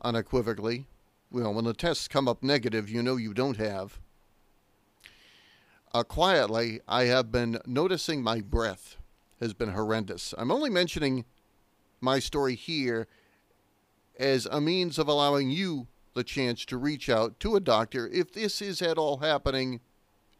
unequivocally. 0.00 0.86
Well, 1.30 1.52
when 1.52 1.66
the 1.66 1.74
tests 1.74 2.08
come 2.08 2.26
up 2.26 2.42
negative, 2.42 2.88
you 2.88 3.02
know 3.02 3.16
you 3.16 3.34
don't 3.34 3.58
have 3.58 3.98
uh, 5.92 6.02
quietly, 6.04 6.80
I 6.86 7.04
have 7.04 7.32
been 7.32 7.58
noticing 7.66 8.22
my 8.22 8.40
breath 8.40 8.96
has 9.40 9.54
been 9.54 9.70
horrendous. 9.72 10.34
I'm 10.38 10.50
only 10.50 10.70
mentioning 10.70 11.24
my 12.00 12.18
story 12.18 12.54
here 12.54 13.08
as 14.18 14.46
a 14.46 14.60
means 14.60 14.98
of 14.98 15.08
allowing 15.08 15.50
you 15.50 15.86
the 16.14 16.24
chance 16.24 16.64
to 16.66 16.76
reach 16.76 17.08
out 17.08 17.40
to 17.40 17.56
a 17.56 17.60
doctor 17.60 18.08
if 18.08 18.32
this 18.32 18.60
is 18.60 18.82
at 18.82 18.98
all 18.98 19.18
happening 19.18 19.80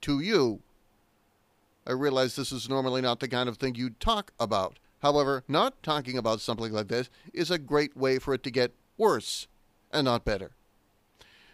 to 0.02 0.20
you. 0.20 0.60
I 1.86 1.92
realize 1.92 2.36
this 2.36 2.52
is 2.52 2.68
normally 2.68 3.00
not 3.00 3.20
the 3.20 3.28
kind 3.28 3.48
of 3.48 3.56
thing 3.56 3.74
you'd 3.74 4.00
talk 4.00 4.32
about. 4.38 4.78
However, 5.00 5.44
not 5.48 5.82
talking 5.82 6.18
about 6.18 6.40
something 6.40 6.72
like 6.72 6.88
this 6.88 7.08
is 7.32 7.50
a 7.50 7.58
great 7.58 7.96
way 7.96 8.18
for 8.18 8.34
it 8.34 8.42
to 8.42 8.50
get 8.50 8.74
worse 8.98 9.48
and 9.90 10.04
not 10.04 10.24
better. 10.24 10.52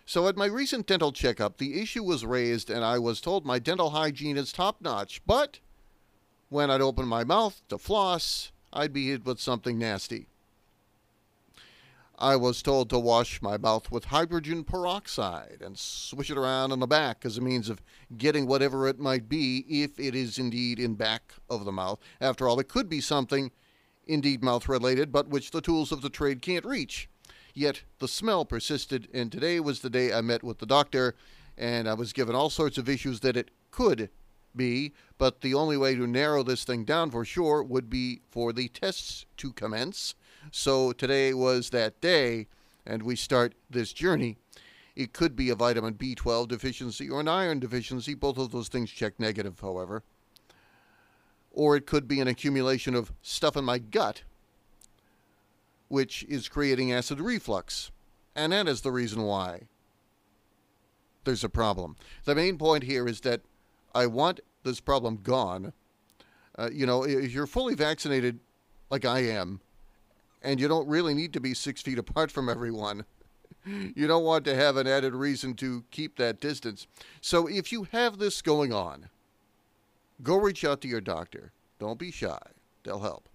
So, 0.08 0.28
at 0.28 0.36
my 0.36 0.46
recent 0.46 0.86
dental 0.86 1.10
checkup, 1.10 1.58
the 1.58 1.82
issue 1.82 2.04
was 2.04 2.24
raised, 2.24 2.70
and 2.70 2.84
I 2.84 2.96
was 2.96 3.20
told 3.20 3.44
my 3.44 3.58
dental 3.58 3.90
hygiene 3.90 4.36
is 4.36 4.52
top 4.52 4.80
notch. 4.80 5.20
But 5.26 5.58
when 6.48 6.70
I'd 6.70 6.80
open 6.80 7.08
my 7.08 7.24
mouth 7.24 7.60
to 7.68 7.76
floss, 7.76 8.52
I'd 8.72 8.92
be 8.92 9.08
hit 9.08 9.24
with 9.24 9.40
something 9.40 9.80
nasty. 9.80 10.28
I 12.18 12.36
was 12.36 12.62
told 12.62 12.88
to 12.90 13.00
wash 13.00 13.42
my 13.42 13.58
mouth 13.58 13.90
with 13.90 14.06
hydrogen 14.06 14.62
peroxide 14.62 15.58
and 15.60 15.76
swish 15.76 16.30
it 16.30 16.38
around 16.38 16.70
in 16.70 16.78
the 16.78 16.86
back 16.86 17.26
as 17.26 17.36
a 17.36 17.42
means 17.42 17.68
of 17.68 17.82
getting 18.16 18.46
whatever 18.46 18.86
it 18.86 19.00
might 19.00 19.28
be 19.28 19.66
if 19.68 19.98
it 19.98 20.14
is 20.14 20.38
indeed 20.38 20.78
in 20.78 20.94
back 20.94 21.34
of 21.50 21.64
the 21.64 21.72
mouth. 21.72 21.98
After 22.20 22.48
all, 22.48 22.60
it 22.60 22.68
could 22.68 22.88
be 22.88 23.00
something 23.00 23.50
indeed 24.06 24.44
mouth 24.44 24.68
related, 24.68 25.10
but 25.10 25.28
which 25.28 25.50
the 25.50 25.60
tools 25.60 25.90
of 25.90 26.00
the 26.00 26.08
trade 26.08 26.40
can't 26.40 26.64
reach. 26.64 27.08
Yet 27.56 27.84
the 28.00 28.06
smell 28.06 28.44
persisted, 28.44 29.08
and 29.14 29.32
today 29.32 29.60
was 29.60 29.80
the 29.80 29.88
day 29.88 30.12
I 30.12 30.20
met 30.20 30.44
with 30.44 30.58
the 30.58 30.66
doctor, 30.66 31.14
and 31.56 31.88
I 31.88 31.94
was 31.94 32.12
given 32.12 32.34
all 32.34 32.50
sorts 32.50 32.76
of 32.76 32.86
issues 32.86 33.20
that 33.20 33.34
it 33.34 33.50
could 33.70 34.10
be, 34.54 34.92
but 35.16 35.40
the 35.40 35.54
only 35.54 35.78
way 35.78 35.94
to 35.94 36.06
narrow 36.06 36.42
this 36.42 36.64
thing 36.64 36.84
down 36.84 37.10
for 37.10 37.24
sure 37.24 37.62
would 37.62 37.88
be 37.88 38.20
for 38.28 38.52
the 38.52 38.68
tests 38.68 39.24
to 39.38 39.54
commence. 39.54 40.14
So 40.50 40.92
today 40.92 41.32
was 41.32 41.70
that 41.70 41.98
day, 42.02 42.46
and 42.84 43.02
we 43.02 43.16
start 43.16 43.54
this 43.70 43.94
journey. 43.94 44.36
It 44.94 45.14
could 45.14 45.34
be 45.34 45.48
a 45.48 45.54
vitamin 45.54 45.94
B12 45.94 46.48
deficiency 46.48 47.08
or 47.08 47.20
an 47.20 47.28
iron 47.28 47.58
deficiency, 47.58 48.12
both 48.12 48.36
of 48.36 48.52
those 48.52 48.68
things 48.68 48.90
check 48.90 49.18
negative, 49.18 49.60
however. 49.60 50.02
Or 51.52 51.74
it 51.74 51.86
could 51.86 52.06
be 52.06 52.20
an 52.20 52.28
accumulation 52.28 52.94
of 52.94 53.14
stuff 53.22 53.56
in 53.56 53.64
my 53.64 53.78
gut 53.78 54.24
which 55.88 56.24
is 56.28 56.48
creating 56.48 56.92
acid 56.92 57.20
reflux. 57.20 57.90
And 58.34 58.52
that 58.52 58.68
is 58.68 58.82
the 58.82 58.92
reason 58.92 59.22
why 59.22 59.62
there's 61.26 61.44
a 61.44 61.48
problem. 61.48 61.96
The 62.24 62.34
main 62.34 62.56
point 62.56 62.84
here 62.84 63.06
is 63.06 63.20
that 63.20 63.42
I 63.94 64.06
want 64.06 64.40
this 64.62 64.80
problem 64.80 65.18
gone. 65.22 65.72
Uh, 66.58 66.70
you 66.72 66.86
know, 66.86 67.04
if 67.04 67.32
you're 67.32 67.46
fully 67.46 67.74
vaccinated, 67.74 68.40
like 68.90 69.04
I 69.04 69.20
am, 69.20 69.60
and 70.42 70.58
you 70.58 70.68
don't 70.68 70.88
really 70.88 71.12
need 71.12 71.32
to 71.34 71.40
be 71.40 71.52
six 71.52 71.82
feet 71.82 71.98
apart 71.98 72.30
from 72.30 72.48
everyone, 72.48 73.04
you 73.66 74.06
don't 74.06 74.24
want 74.24 74.44
to 74.46 74.54
have 74.54 74.76
an 74.76 74.86
added 74.86 75.14
reason 75.14 75.54
to 75.54 75.84
keep 75.90 76.16
that 76.16 76.40
distance. 76.40 76.86
So 77.20 77.46
if 77.46 77.72
you 77.72 77.88
have 77.92 78.18
this 78.18 78.40
going 78.40 78.72
on, 78.72 79.08
go 80.22 80.36
reach 80.36 80.64
out 80.64 80.80
to 80.82 80.88
your 80.88 81.00
doctor. 81.00 81.52
Don't 81.78 81.98
be 81.98 82.10
shy, 82.10 82.38
they'll 82.84 83.00
help. 83.00 83.28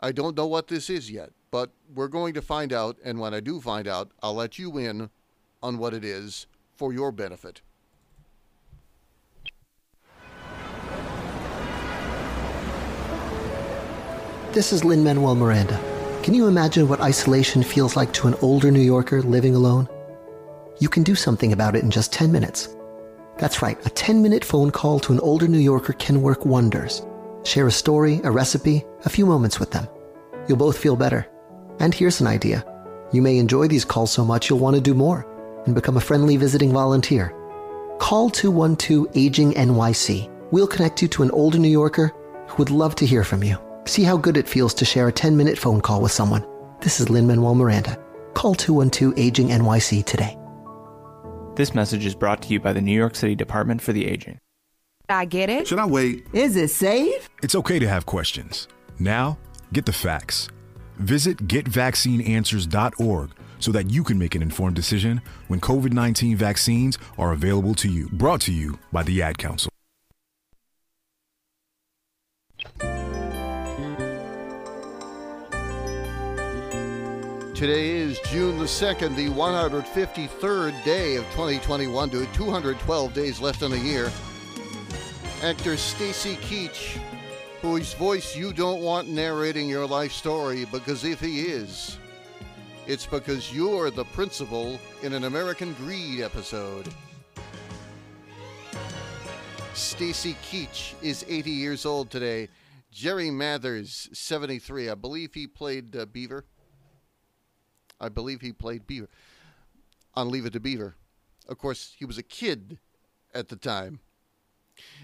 I 0.00 0.12
don't 0.12 0.36
know 0.36 0.46
what 0.46 0.68
this 0.68 0.88
is 0.88 1.10
yet, 1.10 1.30
but 1.54 1.70
we're 1.94 2.08
going 2.08 2.34
to 2.34 2.42
find 2.42 2.72
out, 2.72 2.98
and 3.04 3.20
when 3.20 3.32
I 3.32 3.38
do 3.38 3.60
find 3.60 3.86
out, 3.86 4.10
I'll 4.20 4.34
let 4.34 4.58
you 4.58 4.76
in 4.76 5.08
on 5.62 5.78
what 5.78 5.94
it 5.94 6.04
is 6.04 6.48
for 6.74 6.92
your 6.92 7.12
benefit. 7.12 7.60
This 14.52 14.72
is 14.72 14.84
Lin 14.84 15.04
Manuel 15.04 15.36
Miranda. 15.36 15.78
Can 16.24 16.34
you 16.34 16.48
imagine 16.48 16.88
what 16.88 17.00
isolation 17.00 17.62
feels 17.62 17.94
like 17.94 18.12
to 18.14 18.26
an 18.26 18.34
older 18.42 18.72
New 18.72 18.80
Yorker 18.80 19.22
living 19.22 19.54
alone? 19.54 19.88
You 20.80 20.88
can 20.88 21.04
do 21.04 21.14
something 21.14 21.52
about 21.52 21.76
it 21.76 21.84
in 21.84 21.90
just 21.92 22.12
10 22.12 22.32
minutes. 22.32 22.74
That's 23.38 23.62
right, 23.62 23.78
a 23.86 23.90
10 23.90 24.20
minute 24.20 24.44
phone 24.44 24.72
call 24.72 24.98
to 24.98 25.12
an 25.12 25.20
older 25.20 25.46
New 25.46 25.58
Yorker 25.58 25.92
can 25.92 26.20
work 26.20 26.44
wonders. 26.44 27.06
Share 27.44 27.68
a 27.68 27.70
story, 27.70 28.20
a 28.24 28.30
recipe, 28.32 28.82
a 29.04 29.08
few 29.08 29.24
moments 29.24 29.60
with 29.60 29.70
them. 29.70 29.86
You'll 30.48 30.58
both 30.58 30.78
feel 30.78 30.96
better. 30.96 31.28
And 31.80 31.94
here's 31.94 32.20
an 32.20 32.26
idea. 32.26 32.64
You 33.12 33.22
may 33.22 33.38
enjoy 33.38 33.68
these 33.68 33.84
calls 33.84 34.10
so 34.10 34.24
much 34.24 34.48
you'll 34.48 34.58
want 34.58 34.76
to 34.76 34.82
do 34.82 34.94
more 34.94 35.26
and 35.66 35.74
become 35.74 35.96
a 35.96 36.00
friendly 36.00 36.36
visiting 36.36 36.72
volunteer. 36.72 37.34
Call 37.98 38.30
212 38.30 39.08
Aging 39.14 39.52
NYC. 39.52 40.30
We'll 40.50 40.66
connect 40.66 41.02
you 41.02 41.08
to 41.08 41.22
an 41.22 41.30
older 41.30 41.58
New 41.58 41.68
Yorker 41.68 42.12
who 42.48 42.56
would 42.58 42.70
love 42.70 42.94
to 42.96 43.06
hear 43.06 43.24
from 43.24 43.42
you. 43.42 43.56
See 43.86 44.02
how 44.02 44.16
good 44.16 44.36
it 44.36 44.48
feels 44.48 44.74
to 44.74 44.84
share 44.84 45.08
a 45.08 45.12
10 45.12 45.36
minute 45.36 45.58
phone 45.58 45.80
call 45.80 46.00
with 46.00 46.12
someone. 46.12 46.46
This 46.80 47.00
is 47.00 47.10
Lin 47.10 47.26
Manuel 47.26 47.54
Miranda. 47.54 47.98
Call 48.34 48.54
212 48.54 49.14
Aging 49.18 49.48
NYC 49.48 50.04
today. 50.04 50.36
This 51.56 51.74
message 51.74 52.04
is 52.04 52.14
brought 52.14 52.42
to 52.42 52.48
you 52.48 52.60
by 52.60 52.72
the 52.72 52.80
New 52.80 52.96
York 52.96 53.14
City 53.14 53.34
Department 53.34 53.80
for 53.80 53.92
the 53.92 54.06
Aging. 54.06 54.38
I 55.08 55.24
get 55.24 55.50
it. 55.50 55.68
Should 55.68 55.78
I 55.78 55.86
wait? 55.86 56.26
Is 56.32 56.56
it 56.56 56.70
safe? 56.70 57.28
It's 57.42 57.54
okay 57.54 57.78
to 57.78 57.88
have 57.88 58.06
questions. 58.06 58.66
Now, 58.98 59.38
get 59.72 59.86
the 59.86 59.92
facts. 59.92 60.48
Visit 60.96 61.46
getvaccineanswers.org 61.48 63.30
so 63.58 63.72
that 63.72 63.90
you 63.90 64.04
can 64.04 64.18
make 64.18 64.34
an 64.34 64.42
informed 64.42 64.76
decision 64.76 65.22
when 65.48 65.60
COVID 65.60 65.92
19 65.92 66.36
vaccines 66.36 66.98
are 67.18 67.32
available 67.32 67.74
to 67.76 67.88
you. 67.88 68.08
Brought 68.10 68.40
to 68.42 68.52
you 68.52 68.78
by 68.92 69.02
the 69.02 69.22
Ad 69.22 69.38
Council. 69.38 69.70
Today 77.54 77.90
is 77.90 78.18
June 78.26 78.58
the 78.58 78.64
2nd, 78.64 79.14
the 79.14 79.28
153rd 79.28 80.84
day 80.84 81.14
of 81.14 81.24
2021, 81.26 82.10
to 82.10 82.26
212 82.34 83.14
days 83.14 83.40
left 83.40 83.62
in 83.62 83.70
the 83.70 83.78
year. 83.78 84.10
Actor 85.40 85.76
Stacy 85.76 86.34
Keach, 86.36 86.98
whose 87.64 87.94
voice 87.94 88.36
you 88.36 88.52
don't 88.52 88.82
want 88.82 89.08
narrating 89.08 89.70
your 89.70 89.86
life 89.86 90.12
story, 90.12 90.66
because 90.66 91.02
if 91.02 91.18
he 91.18 91.44
is, 91.44 91.96
it's 92.86 93.06
because 93.06 93.54
you're 93.54 93.90
the 93.90 94.04
principal 94.04 94.78
in 95.00 95.14
an 95.14 95.24
American 95.24 95.72
Greed 95.72 96.20
episode. 96.20 96.86
Stacy 99.72 100.36
Keach 100.44 100.92
is 101.00 101.24
80 101.26 101.50
years 101.50 101.86
old 101.86 102.10
today. 102.10 102.50
Jerry 102.92 103.30
Mathers, 103.30 104.10
73. 104.12 104.90
I 104.90 104.94
believe 104.94 105.32
he 105.32 105.46
played 105.46 105.96
uh, 105.96 106.04
Beaver. 106.04 106.44
I 107.98 108.10
believe 108.10 108.42
he 108.42 108.52
played 108.52 108.86
Beaver 108.86 109.08
on 110.12 110.28
Leave 110.28 110.44
It 110.44 110.52
to 110.52 110.60
Beaver. 110.60 110.96
Of 111.48 111.56
course, 111.56 111.96
he 111.98 112.04
was 112.04 112.18
a 112.18 112.22
kid 112.22 112.76
at 113.32 113.48
the 113.48 113.56
time. 113.56 114.00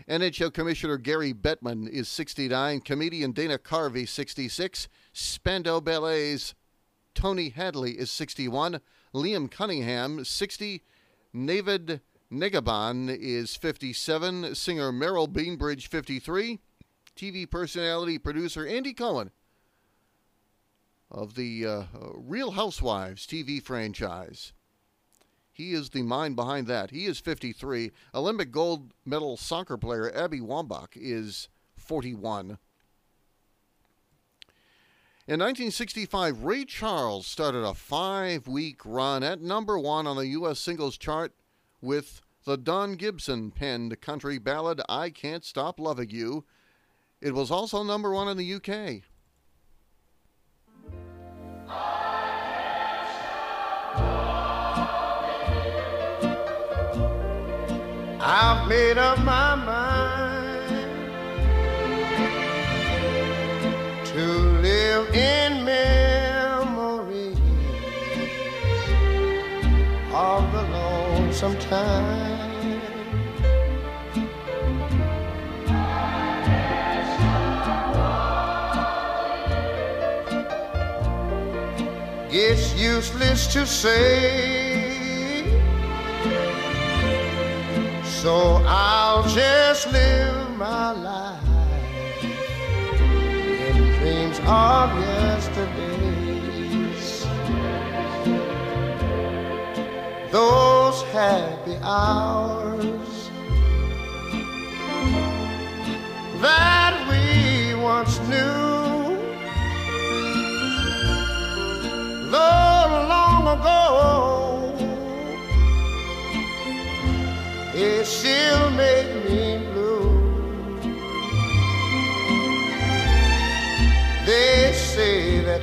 NHL 0.08 0.52
Commissioner 0.52 0.96
Gary 0.96 1.32
Bettman 1.32 1.88
is 1.88 2.08
69. 2.08 2.80
Comedian 2.80 3.32
Dana 3.32 3.58
Carvey, 3.58 4.08
66. 4.08 4.88
Spandau 5.12 5.80
Ballet's 5.80 6.54
Tony 7.14 7.50
Hadley 7.50 7.92
is 7.92 8.10
61. 8.10 8.80
Liam 9.14 9.50
Cunningham, 9.50 10.24
60. 10.24 10.82
Navid 11.34 12.00
Negahban 12.32 13.16
is 13.18 13.56
57. 13.56 14.54
Singer 14.54 14.92
Merril 14.92 15.32
Bainbridge, 15.32 15.88
53. 15.88 16.60
TV 17.16 17.50
personality 17.50 18.18
producer 18.18 18.66
Andy 18.66 18.94
Cohen 18.94 19.30
of 21.10 21.34
the 21.34 21.66
uh, 21.66 21.82
Real 22.14 22.52
Housewives 22.52 23.26
TV 23.26 23.62
franchise. 23.62 24.52
He 25.60 25.74
is 25.74 25.90
the 25.90 26.00
mind 26.00 26.36
behind 26.36 26.68
that. 26.68 26.90
He 26.90 27.04
is 27.04 27.20
53. 27.20 27.92
Olympic 28.14 28.50
gold 28.50 28.94
medal 29.04 29.36
soccer 29.36 29.76
player 29.76 30.10
Abby 30.10 30.40
Wambach 30.40 30.92
is 30.94 31.50
41. 31.76 32.56
In 35.26 35.38
1965, 35.38 36.44
Ray 36.44 36.64
Charles 36.64 37.26
started 37.26 37.62
a 37.62 37.74
five 37.74 38.48
week 38.48 38.86
run 38.86 39.22
at 39.22 39.42
number 39.42 39.78
one 39.78 40.06
on 40.06 40.16
the 40.16 40.28
U.S. 40.28 40.58
singles 40.58 40.96
chart 40.96 41.34
with 41.82 42.22
the 42.46 42.56
Don 42.56 42.94
Gibson 42.94 43.50
penned 43.50 44.00
country 44.00 44.38
ballad 44.38 44.80
I 44.88 45.10
Can't 45.10 45.44
Stop 45.44 45.78
Loving 45.78 46.08
You. 46.08 46.46
It 47.20 47.34
was 47.34 47.50
also 47.50 47.82
number 47.82 48.12
one 48.12 48.28
in 48.28 48.38
the 48.38 48.54
UK. 48.54 49.02
I've 58.32 58.68
made 58.68 58.96
up 58.96 59.18
my 59.24 59.56
mind 59.56 60.70
to 64.06 64.24
live 64.62 65.12
in 65.12 65.64
memories 65.64 67.36
of 70.14 70.52
the 70.52 70.62
lonesome 70.62 71.58
time. 71.58 72.80
It's 82.30 82.74
useless 82.76 83.52
to 83.54 83.66
say, 83.66 84.59
so 88.22 88.62
I'll 88.66 89.26
just 89.30 89.90
live 89.92 90.50
my 90.58 90.90
life 90.92 92.22
in 93.72 93.76
dreams 93.98 94.38
of 94.40 94.90
yesterdays. 95.00 96.06
Those 100.30 101.00
happy 101.14 101.78
hours 101.82 103.19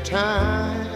time. 0.07 0.87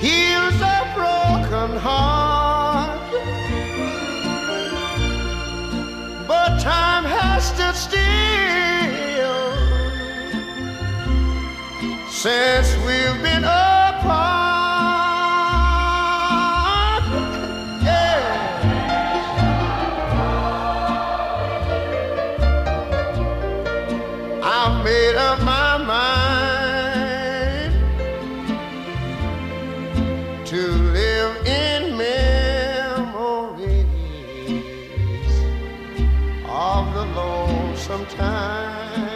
Heals 0.00 0.60
a 0.62 0.78
broken 0.94 1.76
heart, 1.76 2.98
but 6.26 6.58
time 6.58 7.04
has 7.04 7.44
stood 7.52 7.76
still. 7.86 8.08
Since 12.10 12.57
lonesome 37.88 38.06
time. 38.16 39.08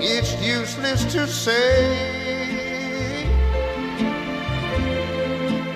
It's 0.00 0.42
useless 0.42 1.04
to 1.12 1.26
say, 1.26 3.26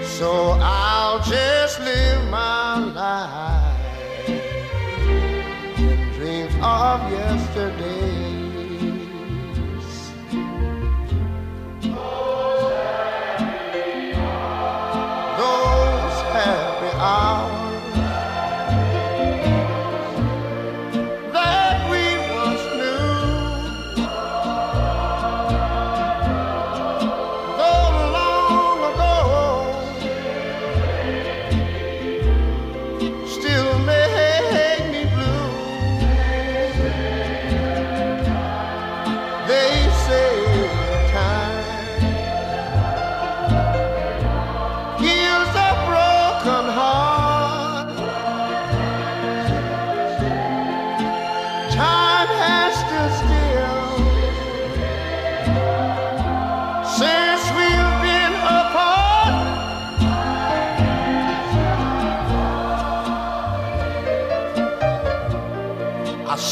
so 0.02 0.58
I'll 0.60 0.81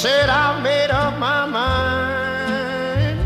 said 0.00 0.30
I 0.30 0.58
made 0.62 0.90
up 0.90 1.18
my 1.18 1.44
mind 1.44 3.20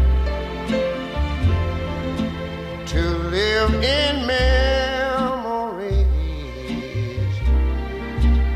to 2.89 3.01
live 3.37 3.75
in 3.75 4.27
memories 4.27 6.03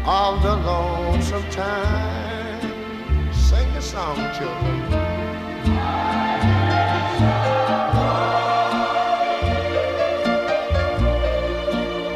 of 0.05 0.43
the 0.43 0.57
lonesome 0.67 1.49
time. 1.51 3.33
Sing 3.33 3.73
the 3.75 3.81
song, 3.81 4.17
children. 4.37 4.83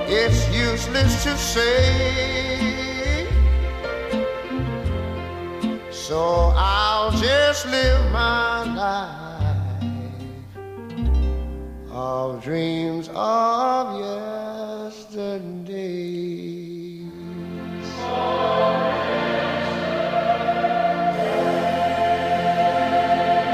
It's 0.09 0.49
useless 0.51 1.23
to 1.23 1.37
say, 1.39 1.92
my 8.13 8.63
life 8.75 9.85
of 11.91 12.45
dreams 12.45 13.09
of 13.15 14.01
yesterday. 14.93 15.73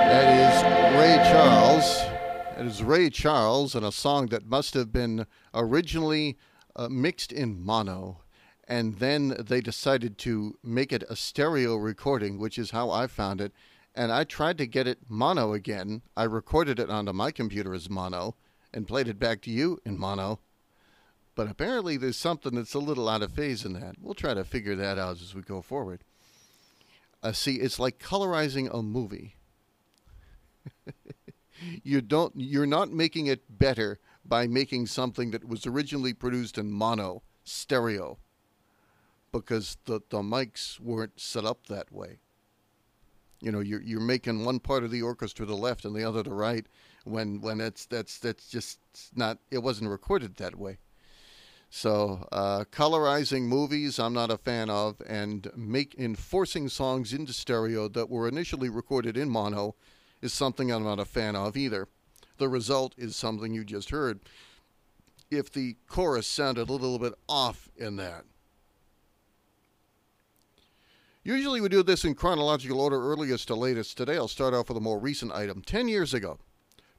That 0.08 0.28
is 0.34 0.64
Ray 0.98 1.16
Charles. 1.30 1.86
It 2.58 2.66
is 2.66 2.82
Ray 2.82 3.10
Charles 3.10 3.76
and 3.76 3.86
a 3.86 3.92
song 3.92 4.26
that 4.26 4.48
must 4.48 4.74
have 4.74 4.92
been 4.92 5.24
originally 5.54 6.36
uh, 6.74 6.88
mixed 6.88 7.30
in 7.30 7.64
mono. 7.64 8.22
And 8.66 8.98
then 8.98 9.36
they 9.38 9.60
decided 9.60 10.18
to 10.18 10.58
make 10.64 10.92
it 10.92 11.04
a 11.08 11.14
stereo 11.14 11.76
recording, 11.76 12.38
which 12.38 12.58
is 12.58 12.72
how 12.72 12.90
I 12.90 13.06
found 13.06 13.40
it. 13.40 13.52
And 13.98 14.12
I 14.12 14.22
tried 14.22 14.58
to 14.58 14.66
get 14.68 14.86
it 14.86 15.00
mono 15.08 15.52
again. 15.52 16.02
I 16.16 16.22
recorded 16.22 16.78
it 16.78 16.88
onto 16.88 17.12
my 17.12 17.32
computer 17.32 17.74
as 17.74 17.90
mono 17.90 18.36
and 18.72 18.86
played 18.86 19.08
it 19.08 19.18
back 19.18 19.42
to 19.42 19.50
you 19.50 19.80
in 19.84 19.98
mono. 19.98 20.38
But 21.34 21.50
apparently 21.50 21.96
there's 21.96 22.16
something 22.16 22.54
that's 22.54 22.74
a 22.74 22.78
little 22.78 23.08
out 23.08 23.22
of 23.22 23.32
phase 23.32 23.64
in 23.64 23.72
that. 23.72 23.96
We'll 24.00 24.14
try 24.14 24.34
to 24.34 24.44
figure 24.44 24.76
that 24.76 24.98
out 24.98 25.20
as 25.20 25.34
we 25.34 25.42
go 25.42 25.62
forward. 25.62 26.04
Uh, 27.24 27.32
see, 27.32 27.56
it's 27.56 27.80
like 27.80 27.98
colorizing 27.98 28.72
a 28.72 28.84
movie. 28.84 29.34
you 31.82 32.00
don't 32.00 32.34
you're 32.36 32.66
not 32.66 32.92
making 32.92 33.26
it 33.26 33.58
better 33.58 33.98
by 34.24 34.46
making 34.46 34.86
something 34.86 35.32
that 35.32 35.48
was 35.48 35.66
originally 35.66 36.14
produced 36.14 36.56
in 36.56 36.70
mono 36.70 37.24
stereo 37.42 38.18
because 39.32 39.76
the, 39.86 39.98
the 40.10 40.18
mics 40.18 40.78
weren't 40.78 41.18
set 41.18 41.44
up 41.44 41.66
that 41.66 41.90
way. 41.90 42.20
You 43.40 43.52
know, 43.52 43.60
you're 43.60 43.82
you're 43.82 44.00
making 44.00 44.44
one 44.44 44.58
part 44.58 44.84
of 44.84 44.90
the 44.90 45.02
orchestra 45.02 45.46
to 45.46 45.52
the 45.52 45.56
left 45.56 45.84
and 45.84 45.94
the 45.94 46.04
other 46.04 46.22
to 46.22 46.30
right 46.30 46.66
when 47.04 47.40
when 47.40 47.60
it's 47.60 47.86
that's 47.86 48.18
that's 48.18 48.48
just 48.48 48.78
not 49.14 49.38
it 49.50 49.58
wasn't 49.58 49.90
recorded 49.90 50.36
that 50.36 50.58
way. 50.58 50.78
So 51.70 52.26
uh, 52.32 52.64
colorizing 52.72 53.42
movies, 53.42 53.98
I'm 53.98 54.14
not 54.14 54.30
a 54.30 54.38
fan 54.38 54.70
of, 54.70 55.02
and 55.06 55.50
make 55.54 55.94
enforcing 55.98 56.68
songs 56.68 57.12
into 57.12 57.34
stereo 57.34 57.88
that 57.88 58.08
were 58.08 58.26
initially 58.26 58.70
recorded 58.70 59.16
in 59.18 59.28
mono 59.28 59.74
is 60.22 60.32
something 60.32 60.72
I'm 60.72 60.84
not 60.84 60.98
a 60.98 61.04
fan 61.04 61.36
of 61.36 61.56
either. 61.56 61.88
The 62.38 62.48
result 62.48 62.94
is 62.96 63.16
something 63.16 63.52
you 63.52 63.64
just 63.64 63.90
heard. 63.90 64.20
If 65.30 65.52
the 65.52 65.76
chorus 65.86 66.26
sounded 66.26 66.70
a 66.70 66.72
little 66.72 66.98
bit 66.98 67.12
off 67.28 67.68
in 67.76 67.96
that. 67.96 68.24
Usually 71.28 71.60
we 71.60 71.68
do 71.68 71.82
this 71.82 72.06
in 72.06 72.14
chronological 72.14 72.80
order, 72.80 72.96
earliest 72.96 73.48
to 73.48 73.54
latest. 73.54 73.98
Today 73.98 74.16
I'll 74.16 74.28
start 74.28 74.54
off 74.54 74.70
with 74.70 74.78
a 74.78 74.80
more 74.80 74.98
recent 74.98 75.30
item. 75.30 75.60
Ten 75.60 75.86
years 75.86 76.14
ago, 76.14 76.38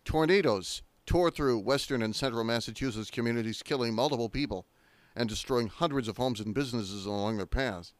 tornadoes 0.05 0.83
tore 1.07 1.31
through 1.31 1.57
western 1.57 2.03
and 2.03 2.15
central 2.15 2.43
Massachusetts 2.43 3.09
communities, 3.09 3.63
killing 3.63 3.95
multiple 3.95 4.29
people 4.29 4.67
and 5.15 5.27
destroying 5.27 5.67
hundreds 5.67 6.07
of 6.07 6.17
homes 6.17 6.39
and 6.39 6.53
businesses 6.53 7.07
along 7.07 7.37
their 7.37 7.47
paths. 7.47 7.95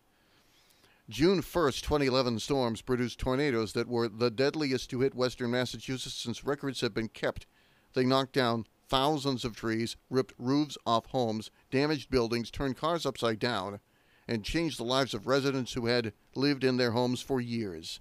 June 1.10 1.42
1st, 1.42 1.82
2011 1.82 2.38
storms 2.38 2.84
produced 2.84 3.18
tornadoes 3.18 3.74
that 3.74 3.88
were 3.88 4.08
the 4.08 4.30
deadliest 4.30 4.92
to 4.92 5.00
hit 5.00 5.15
western 5.15 5.50
Massachusetts 5.50 6.13
since 6.13 6.44
records 6.44 6.82
have 6.82 6.94
been 6.94 7.10
kept. 7.10 7.48
They 7.94 8.06
knocked 8.06 8.34
down 8.34 8.68
thousands 8.88 9.44
of 9.44 9.56
trees, 9.56 9.98
ripped 10.12 10.36
roofs 10.38 10.78
off 10.86 11.08
homes, 11.08 11.50
damaged 11.72 12.12
buildings, 12.12 12.52
turned 12.52 12.78
cars 12.78 13.08
upside 13.08 13.39
down, 13.39 13.80
and 14.30 14.44
changed 14.44 14.78
the 14.78 14.84
lives 14.84 15.15
of 15.15 15.26
residents 15.26 15.74
who 15.74 15.88
had 15.88 16.13
lived 16.36 16.63
in 16.63 16.78
their 16.78 16.92
homes 16.92 17.20
for 17.20 17.42
years. 17.42 18.00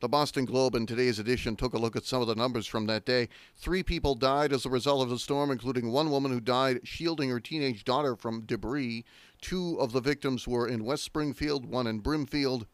The 0.00 0.08
Boston 0.08 0.44
Globe 0.44 0.74
in 0.74 0.84
today's 0.84 1.20
edition 1.20 1.54
took 1.54 1.74
a 1.74 1.78
look 1.78 1.94
at 1.94 2.04
some 2.04 2.20
of 2.20 2.26
the 2.26 2.34
numbers 2.34 2.66
from 2.66 2.86
that 2.86 3.06
day. 3.06 3.28
Three 3.54 3.84
people 3.84 4.16
died 4.16 4.52
as 4.52 4.66
a 4.66 4.70
result 4.70 5.04
of 5.04 5.10
the 5.10 5.18
storm, 5.20 5.52
including 5.52 5.92
one 5.92 6.10
woman 6.10 6.32
who 6.32 6.40
died 6.40 6.80
shielding 6.82 7.30
her 7.30 7.38
teenage 7.38 7.84
daughter 7.84 8.16
from 8.16 8.46
debris. 8.46 9.04
Two 9.40 9.76
of 9.78 9.92
the 9.92 10.00
victims 10.00 10.48
were 10.48 10.66
in 10.66 10.84
West 10.84 11.04
Springfield, 11.04 11.66
one 11.66 11.86
in 11.86 12.00
Brimfield. 12.00 12.66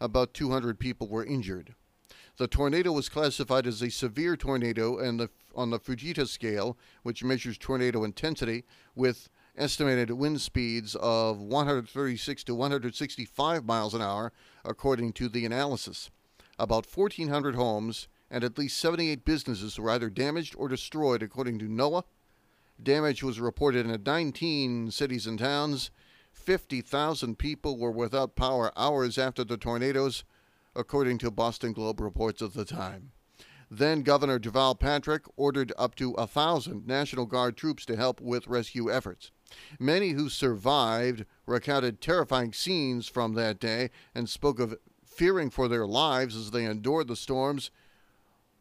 About 0.00 0.32
200 0.32 0.78
people 0.78 1.08
were 1.08 1.26
injured. 1.26 1.74
The 2.36 2.46
tornado 2.46 2.92
was 2.92 3.08
classified 3.08 3.66
as 3.66 3.82
a 3.82 3.90
severe 3.90 4.36
tornado 4.36 4.98
and 4.98 5.18
the, 5.18 5.30
on 5.56 5.70
the 5.70 5.80
Fujita 5.80 6.28
scale, 6.28 6.78
which 7.02 7.24
measures 7.24 7.58
tornado 7.58 8.04
intensity, 8.04 8.64
with 8.94 9.28
estimated 9.60 10.10
wind 10.10 10.40
speeds 10.40 10.96
of 10.96 11.38
136 11.38 12.44
to 12.44 12.54
165 12.54 13.64
miles 13.64 13.94
an 13.94 14.00
hour, 14.02 14.32
according 14.64 15.12
to 15.12 15.28
the 15.28 15.44
analysis. 15.44 16.10
About 16.58 16.86
1,400 16.86 17.54
homes 17.54 18.08
and 18.30 18.44
at 18.44 18.58
least 18.58 18.78
78 18.78 19.24
businesses 19.24 19.78
were 19.78 19.90
either 19.90 20.08
damaged 20.08 20.54
or 20.56 20.68
destroyed, 20.68 21.22
according 21.22 21.58
to 21.58 21.66
NOAA. 21.66 22.04
Damage 22.82 23.22
was 23.22 23.40
reported 23.40 23.86
in 23.86 24.02
19 24.02 24.90
cities 24.90 25.26
and 25.26 25.38
towns. 25.38 25.90
50,000 26.32 27.38
people 27.38 27.76
were 27.76 27.90
without 27.90 28.36
power 28.36 28.72
hours 28.76 29.18
after 29.18 29.44
the 29.44 29.56
tornadoes, 29.56 30.24
according 30.74 31.18
to 31.18 31.30
Boston 31.30 31.72
Globe 31.72 32.00
reports 32.00 32.40
at 32.40 32.54
the 32.54 32.64
time. 32.64 33.12
Then 33.72 34.02
Governor 34.02 34.40
Deval 34.40 34.76
Patrick 34.78 35.22
ordered 35.36 35.72
up 35.78 35.94
to 35.94 36.12
a 36.14 36.26
thousand 36.26 36.88
National 36.88 37.24
Guard 37.24 37.56
troops 37.56 37.86
to 37.86 37.94
help 37.94 38.20
with 38.20 38.48
rescue 38.48 38.90
efforts. 38.90 39.30
Many 39.78 40.10
who 40.10 40.28
survived 40.28 41.24
recounted 41.46 42.00
terrifying 42.00 42.52
scenes 42.52 43.06
from 43.06 43.34
that 43.34 43.60
day 43.60 43.90
and 44.12 44.28
spoke 44.28 44.58
of 44.58 44.76
fearing 45.04 45.50
for 45.50 45.68
their 45.68 45.86
lives 45.86 46.34
as 46.34 46.50
they 46.50 46.64
endured 46.64 47.06
the 47.06 47.14
storms. 47.14 47.70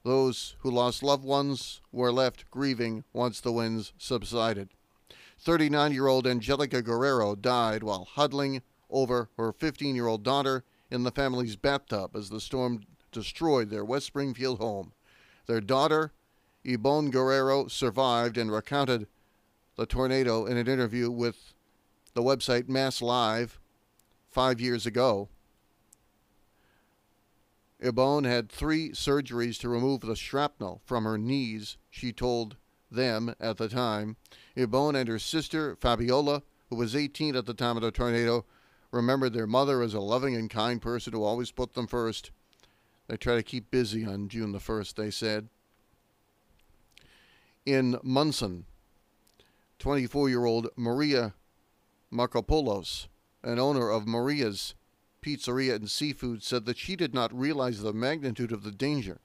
Those 0.04 0.56
who 0.60 0.69
lost 0.69 1.02
loved 1.02 1.24
ones 1.24 1.82
were 1.91 2.12
left 2.12 2.50
grieving 2.52 3.04
once 3.12 3.41
the 3.41 3.52
winds 3.52 3.93
subsided. 3.98 4.69
39 5.39 5.91
year 5.91 6.06
old 6.06 6.28
Angelica 6.28 6.84
Guerrero 6.84 7.34
died 7.34 7.82
while 7.82 8.06
huddling 8.06 8.62
over 8.91 9.30
her 9.38 9.52
15 9.54 9.95
year 9.95 10.06
old 10.06 10.22
daughter 10.22 10.63
in 10.91 11.02
the 11.04 11.12
family's 11.12 11.56
bathtub 11.56 12.15
as 12.15 12.30
the 12.30 12.39
storm 12.39 12.82
destroyed 13.12 13.72
their 13.72 13.84
West 13.84 14.06
Springfield 14.06 14.60
home. 14.60 14.93
Their 15.49 15.62
daughter, 15.62 16.12
Yvonne 16.63 17.09
Guerrero, 17.09 17.67
survived 17.69 18.38
and 18.38 18.51
recounted 18.51 19.07
the 19.77 19.88
tornado 19.88 20.45
in 20.45 20.57
an 20.57 20.67
interview 20.67 21.09
with 21.09 21.55
the 22.13 22.21
website 22.21 22.69
Mass 22.69 23.01
Live 23.01 23.59
five 24.29 24.62
years 24.62 24.85
ago. 24.85 25.27
Ibone 27.81 28.25
had 28.25 28.51
three 28.51 28.91
surgeries 28.91 29.57
to 29.62 29.69
remove 29.69 30.01
the 30.01 30.15
shrapnel 30.15 30.83
from 30.85 31.03
her 31.05 31.17
knees, 31.17 31.77
she 31.89 32.13
told 32.13 32.55
them 32.91 33.33
at 33.39 33.57
the 33.57 33.69
time. 33.69 34.17
Ibone 34.55 34.93
and 34.93 35.09
her 35.09 35.17
sister, 35.17 35.75
Fabiola, 35.77 36.43
who 36.69 36.75
was 36.75 36.95
18 36.95 37.35
at 37.35 37.47
the 37.47 37.55
time 37.55 37.75
of 37.75 37.81
the 37.81 37.89
tornado, 37.89 38.45
remembered 38.91 39.33
their 39.33 39.47
mother 39.47 39.81
as 39.81 39.95
a 39.95 39.99
loving 39.99 40.35
and 40.35 40.47
kind 40.47 40.79
person 40.79 41.12
who 41.13 41.23
always 41.23 41.49
put 41.49 41.73
them 41.73 41.88
first. 41.88 42.29
They 43.10 43.17
try 43.17 43.36
to 43.36 43.43
keep 43.43 43.72
busy 43.72 44.06
on 44.06 44.30
June 44.30 44.52
the 44.52 44.60
1st, 44.60 44.93
they 44.93 45.10
said. 45.10 45.50
In 47.65 47.98
Monson, 48.04 48.65
24 49.80 50.30
year 50.30 50.45
old 50.45 50.69
Maria 50.76 51.34
Markopoulos, 52.13 53.08
an 53.43 53.58
owner 53.58 53.89
of 53.89 54.08
Maria's 54.08 54.76
Pizzeria 55.24 55.76
and 55.76 55.89
Seafood, 55.89 56.43
said 56.43 56.65
that 56.65 56.78
she 56.78 56.95
did 56.95 57.15
not 57.15 57.38
realize 57.38 57.82
the 57.82 57.93
magnitude 57.93 58.52
of 58.52 58.63
the 58.63 58.72
danger 58.72 59.19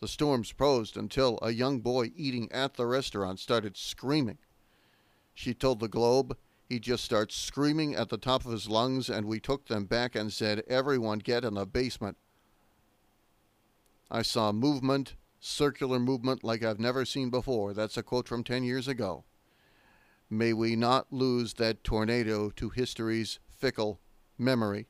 the 0.00 0.08
storms 0.08 0.52
posed 0.52 0.96
until 0.96 1.38
a 1.40 1.50
young 1.50 1.80
boy 1.80 2.12
eating 2.14 2.52
at 2.52 2.74
the 2.74 2.86
restaurant 2.86 3.40
started 3.40 3.76
screaming. 3.76 4.38
She 5.32 5.54
told 5.54 5.80
the 5.80 5.88
Globe 5.88 6.36
he 6.68 6.78
just 6.78 7.04
starts 7.04 7.34
screaming 7.34 7.94
at 7.94 8.10
the 8.10 8.18
top 8.18 8.44
of 8.44 8.52
his 8.52 8.68
lungs, 8.68 9.08
and 9.08 9.26
we 9.26 9.40
took 9.40 9.66
them 9.66 9.86
back 9.86 10.14
and 10.14 10.32
said, 10.32 10.62
Everyone 10.68 11.20
get 11.20 11.44
in 11.44 11.54
the 11.54 11.64
basement. 11.66 12.16
I 14.14 14.22
saw 14.22 14.52
movement, 14.52 15.16
circular 15.40 15.98
movement 15.98 16.44
like 16.44 16.62
I've 16.62 16.78
never 16.78 17.04
seen 17.04 17.30
before. 17.30 17.74
That's 17.74 17.96
a 17.96 18.02
quote 18.04 18.28
from 18.28 18.44
10 18.44 18.62
years 18.62 18.86
ago. 18.86 19.24
May 20.30 20.52
we 20.52 20.76
not 20.76 21.12
lose 21.12 21.54
that 21.54 21.82
tornado 21.82 22.50
to 22.50 22.68
history's 22.70 23.40
fickle 23.56 23.98
memory. 24.38 24.86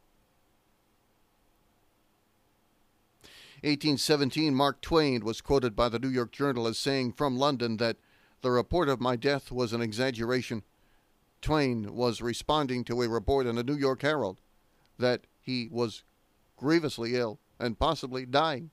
1817, 3.63 4.55
Mark 4.55 4.83
Twain 4.83 5.25
was 5.25 5.41
quoted 5.41 5.75
by 5.75 5.89
the 5.89 5.99
New 5.99 6.11
York 6.11 6.31
Journal 6.31 6.67
as 6.67 6.79
saying 6.79 7.13
from 7.13 7.39
London 7.39 7.79
that 7.79 7.97
the 8.43 8.51
report 8.51 8.91
of 8.91 9.01
my 9.01 9.17
death 9.17 9.51
was 9.51 9.73
an 9.73 9.81
exaggeration 9.81 10.63
Twain 11.41 11.95
was 11.95 12.21
responding 12.21 12.85
to 12.85 13.01
a 13.01 13.09
report 13.09 13.47
in 13.47 13.57
the 13.57 13.65
New 13.65 13.77
York 13.77 14.03
Herald 14.03 14.37
that 14.99 15.23
he 15.41 15.71
was 15.73 16.03
grievously 16.59 17.17
ill 17.17 17.41
and 17.59 17.79
possibly 17.79 18.27
dying. 18.27 18.71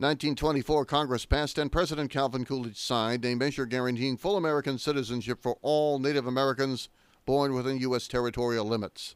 1924, 0.00 0.86
Congress 0.86 1.26
passed 1.26 1.58
and 1.58 1.70
President 1.70 2.10
Calvin 2.10 2.46
Coolidge 2.46 2.78
signed 2.78 3.22
a 3.22 3.34
measure 3.34 3.66
guaranteeing 3.66 4.16
full 4.16 4.38
American 4.38 4.78
citizenship 4.78 5.42
for 5.42 5.58
all 5.60 5.98
Native 5.98 6.26
Americans 6.26 6.88
born 7.26 7.52
within 7.52 7.76
U.S. 7.80 8.08
territorial 8.08 8.64
limits. 8.64 9.14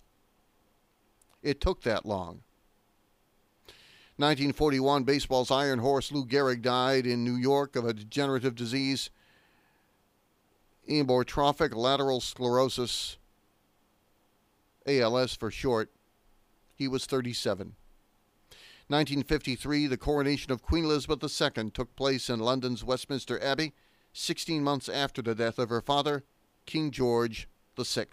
It 1.42 1.58
took 1.58 1.84
that 1.84 2.04
long. 2.04 2.42
1941, 4.16 5.04
baseball's 5.04 5.50
iron 5.50 5.78
horse 5.78 6.12
Lou 6.12 6.26
Gehrig 6.26 6.60
died 6.60 7.06
in 7.06 7.24
New 7.24 7.36
York 7.36 7.76
of 7.76 7.86
a 7.86 7.94
degenerative 7.94 8.54
disease, 8.54 9.08
amyotrophic 10.86 11.74
lateral 11.74 12.20
sclerosis, 12.20 13.16
ALS 14.86 15.34
for 15.34 15.50
short. 15.50 15.90
He 16.74 16.86
was 16.86 17.06
37. 17.06 17.74
1953, 18.88 19.86
the 19.86 19.96
coronation 19.96 20.52
of 20.52 20.62
Queen 20.62 20.84
Elizabeth 20.84 21.22
II 21.22 21.70
took 21.70 21.96
place 21.96 22.28
in 22.28 22.38
London's 22.38 22.84
Westminster 22.84 23.42
Abbey, 23.42 23.72
16 24.12 24.62
months 24.62 24.90
after 24.90 25.22
the 25.22 25.34
death 25.34 25.58
of 25.58 25.70
her 25.70 25.80
father, 25.80 26.24
King 26.66 26.90
George 26.90 27.48
VI. 27.78 28.06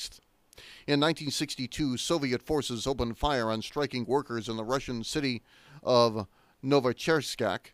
In 0.87 0.99
1962, 0.99 1.97
Soviet 1.97 2.41
forces 2.41 2.87
opened 2.87 3.17
fire 3.17 3.49
on 3.49 3.61
striking 3.61 4.05
workers 4.05 4.47
in 4.47 4.55
the 4.55 4.63
Russian 4.63 5.03
city 5.03 5.41
of 5.83 6.25
Novocherkassk. 6.63 7.73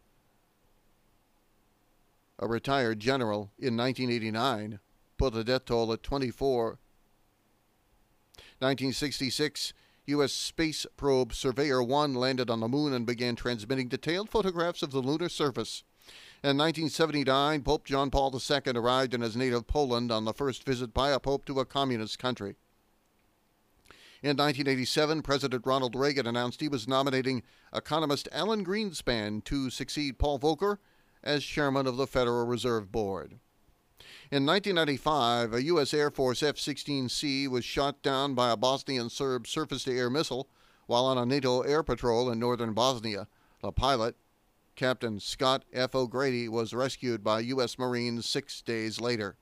A 2.40 2.48
retired 2.48 3.00
general 3.00 3.52
in 3.60 3.78
1989 3.78 4.80
put 5.18 5.34
the 5.34 5.44
death 5.44 5.66
toll 5.66 5.94
at 5.94 6.02
24. 6.04 6.80
1966, 8.60 9.74
U.S. 10.08 10.32
space 10.32 10.86
probe 10.96 11.34
Surveyor 11.34 11.84
1 11.84 12.14
landed 12.14 12.50
on 12.50 12.62
the 12.62 12.70
moon 12.70 12.94
and 12.94 13.06
began 13.06 13.36
transmitting 13.36 13.90
detailed 13.90 14.30
photographs 14.30 14.82
of 14.82 14.92
the 14.92 15.02
lunar 15.02 15.28
surface. 15.28 15.84
In 16.44 16.58
1979, 16.58 17.64
Pope 17.64 17.86
John 17.86 18.10
Paul 18.10 18.34
II 18.34 18.74
arrived 18.74 19.14
in 19.14 19.20
his 19.20 19.36
native 19.36 19.68
Poland 19.68 20.10
on 20.10 20.24
the 20.24 20.34
first 20.34 20.64
visit 20.64 20.94
by 20.94 21.12
a 21.12 21.20
pope 21.20 21.44
to 21.46 21.60
a 21.60 21.66
communist 21.66 22.20
country. 22.20 22.56
In 24.24 24.38
1987, 24.38 25.22
President 25.24 25.66
Ronald 25.66 25.94
Reagan 25.94 26.26
announced 26.26 26.62
he 26.62 26.70
was 26.70 26.88
nominating 26.88 27.44
economist 27.74 28.30
Alan 28.32 28.66
Greenspan 28.66 29.44
to 29.44 29.70
succeed 29.70 30.18
Paul 30.18 30.40
Volcker 30.40 30.78
as 31.22 31.44
chairman 31.44 31.86
of 31.86 31.98
the 31.98 32.08
Federal 32.08 32.46
Reserve 32.46 32.94
Board. 32.94 33.40
In 34.30 34.46
1995, 34.46 35.54
a 35.54 35.64
U.S. 35.64 35.94
Air 35.94 36.12
Force 36.12 36.44
F 36.44 36.58
16C 36.58 37.48
was 37.48 37.64
shot 37.64 38.02
down 38.02 38.34
by 38.36 38.52
a 38.52 38.58
Bosnian 38.58 39.10
Serb 39.10 39.48
surface 39.48 39.86
to 39.86 39.98
air 39.98 40.10
missile 40.10 40.50
while 40.86 41.06
on 41.06 41.18
a 41.18 41.26
NATO 41.26 41.62
air 41.62 41.82
patrol 41.82 42.30
in 42.30 42.38
northern 42.38 42.74
Bosnia. 42.74 43.30
The 43.62 43.72
pilot, 43.72 44.18
Captain 44.76 45.22
Scott 45.22 45.64
F. 45.72 45.96
O'Grady, 45.96 46.50
was 46.50 46.74
rescued 46.74 47.24
by 47.24 47.40
U.S. 47.40 47.80
Marines 47.80 48.28
six 48.28 48.62
days 48.62 49.00
later. 49.00 49.38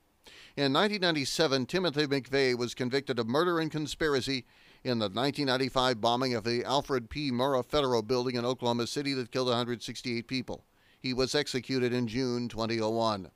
In 0.55 0.71
1997, 0.71 1.65
Timothy 1.65 2.05
McVeigh 2.05 2.55
was 2.55 2.75
convicted 2.75 3.17
of 3.17 3.25
murder 3.25 3.59
and 3.59 3.71
conspiracy 3.71 4.45
in 4.83 4.99
the 4.99 5.05
1995 5.05 5.99
bombing 5.99 6.35
of 6.35 6.43
the 6.43 6.63
Alfred 6.63 7.09
P. 7.09 7.31
Murrah 7.31 7.65
Federal 7.65 8.03
Building 8.03 8.35
in 8.35 8.45
Oklahoma 8.45 8.85
City 8.85 9.13
that 9.15 9.31
killed 9.31 9.47
168 9.47 10.27
people. 10.27 10.63
He 10.99 11.11
was 11.11 11.33
executed 11.33 11.91
in 11.91 12.07
June 12.07 12.47
2001. 12.49 13.31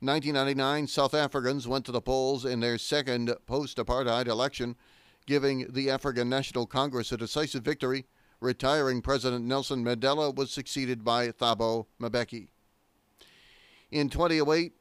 1999, 0.00 0.86
South 0.86 1.12
Africans 1.12 1.66
went 1.66 1.84
to 1.86 1.92
the 1.92 2.00
polls 2.00 2.44
in 2.44 2.60
their 2.60 2.78
second 2.78 3.34
post 3.46 3.78
apartheid 3.78 4.28
election, 4.28 4.76
giving 5.26 5.66
the 5.72 5.90
African 5.90 6.28
National 6.28 6.66
Congress 6.66 7.10
a 7.10 7.16
decisive 7.16 7.64
victory. 7.64 8.06
Retiring 8.40 9.02
President 9.02 9.44
Nelson 9.44 9.84
Mandela 9.84 10.32
was 10.32 10.52
succeeded 10.52 11.04
by 11.04 11.30
Thabo 11.30 11.86
Mbeki. 12.00 12.50
In 13.90 14.08
2008, 14.08 14.74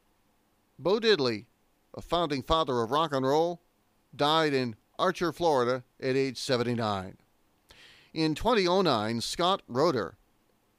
Bo 0.77 0.99
Diddley, 0.99 1.45
a 1.95 2.01
founding 2.01 2.43
father 2.43 2.81
of 2.81 2.91
rock 2.91 3.11
and 3.11 3.25
roll, 3.25 3.63
died 4.15 4.53
in 4.53 4.75
Archer, 4.99 5.33
Florida 5.33 5.83
at 5.99 6.15
age 6.15 6.37
79. 6.37 7.17
In 8.13 8.35
2009, 8.35 9.21
Scott 9.21 9.63
Roeder, 9.67 10.16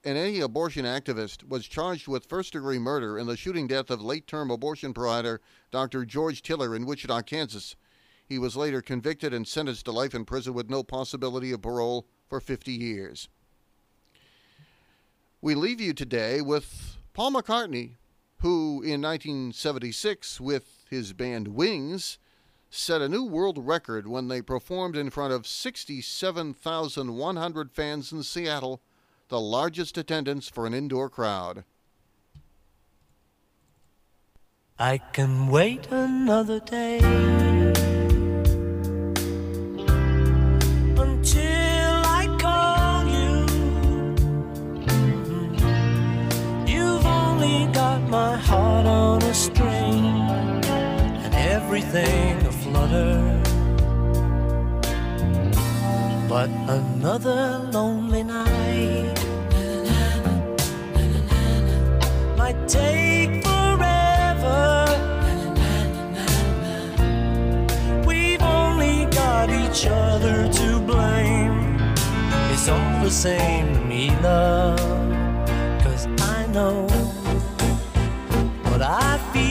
an 0.08 0.16
anti 0.16 0.40
abortion 0.40 0.86
activist, 0.86 1.46
was 1.46 1.66
charged 1.66 2.08
with 2.08 2.24
first 2.24 2.54
degree 2.54 2.78
murder 2.78 3.18
in 3.18 3.26
the 3.26 3.36
shooting 3.36 3.66
death 3.66 3.90
of 3.90 4.00
late 4.00 4.26
term 4.26 4.50
abortion 4.50 4.94
provider 4.94 5.38
Dr. 5.70 6.06
George 6.06 6.40
Tiller 6.40 6.74
in 6.74 6.86
Wichita, 6.86 7.20
Kansas. 7.22 7.76
He 8.26 8.38
was 8.38 8.56
later 8.56 8.80
convicted 8.80 9.34
and 9.34 9.46
sentenced 9.46 9.84
to 9.84 9.92
life 9.92 10.14
in 10.14 10.24
prison 10.24 10.54
with 10.54 10.70
no 10.70 10.82
possibility 10.82 11.52
of 11.52 11.60
parole 11.60 12.06
for 12.26 12.40
50 12.40 12.72
years. 12.72 13.28
We 15.42 15.54
leave 15.54 15.78
you 15.78 15.92
today 15.92 16.40
with 16.40 16.96
Paul 17.12 17.32
McCartney, 17.32 17.96
who 18.38 18.82
in 18.82 19.02
1976, 19.02 20.40
with 20.40 20.86
his 20.88 21.12
band 21.12 21.48
Wings, 21.48 22.18
set 22.70 23.02
a 23.02 23.10
new 23.10 23.24
world 23.24 23.58
record 23.58 24.08
when 24.08 24.28
they 24.28 24.40
performed 24.40 24.96
in 24.96 25.10
front 25.10 25.34
of 25.34 25.46
67,100 25.46 27.72
fans 27.72 28.10
in 28.10 28.22
Seattle 28.22 28.80
the 29.28 29.40
largest 29.40 29.98
attendance 29.98 30.48
for 30.48 30.66
an 30.66 30.74
indoor 30.74 31.08
crowd. 31.10 31.64
I 34.78 34.98
can 34.98 35.48
wait 35.48 35.88
another 35.90 36.60
day 36.60 36.98
until 40.96 42.02
I 42.20 42.36
call 42.40 43.04
you. 43.16 43.46
You've 46.72 47.04
only 47.04 47.66
got 47.72 48.00
my 48.08 48.36
heart 48.36 48.86
on 48.86 49.22
a 49.22 49.34
string 49.34 50.04
and 51.24 51.34
everything. 51.34 52.38
But 56.28 56.50
another 56.68 57.58
lonely 57.72 58.22
night 58.22 59.17
the 73.08 73.14
same 73.14 73.72
to 73.72 73.80
me, 73.86 74.10
love. 74.20 74.78
Cause 75.82 76.06
I 76.36 76.46
know 76.52 76.86
what 78.64 78.82
I 78.82 79.16
feel 79.32 79.47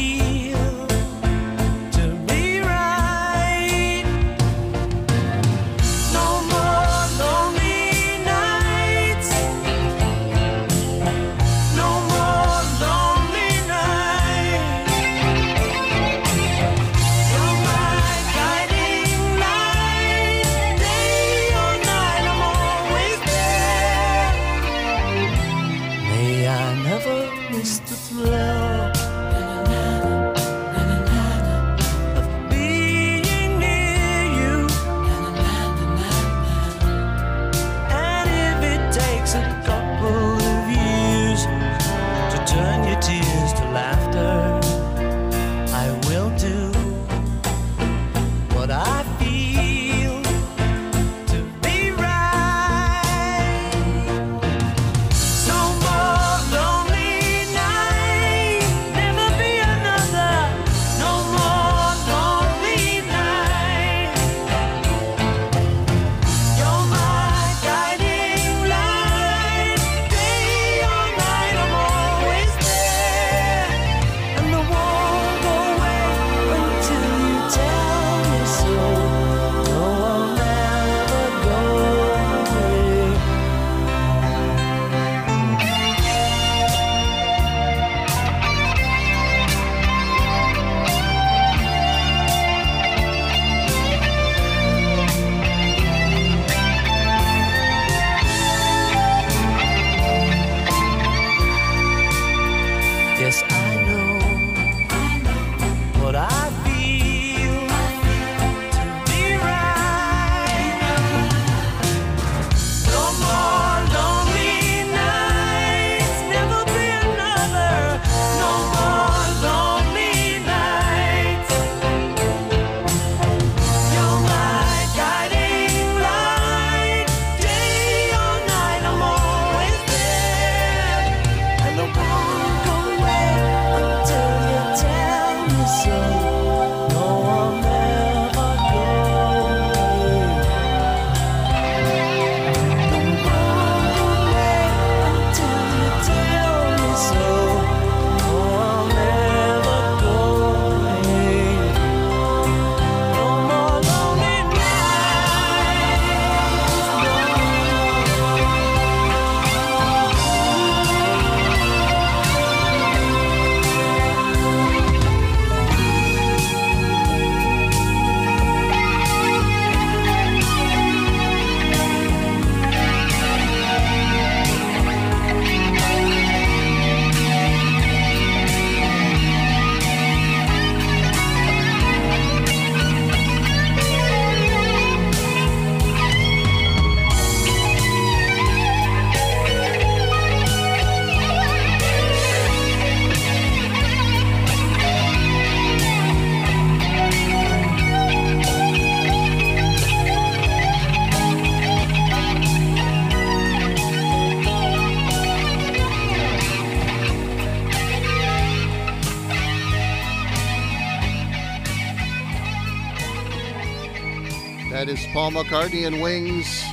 Paul 215.27 215.43
McCartney 215.43 215.85
and 215.85 216.01
Wings 216.01 216.63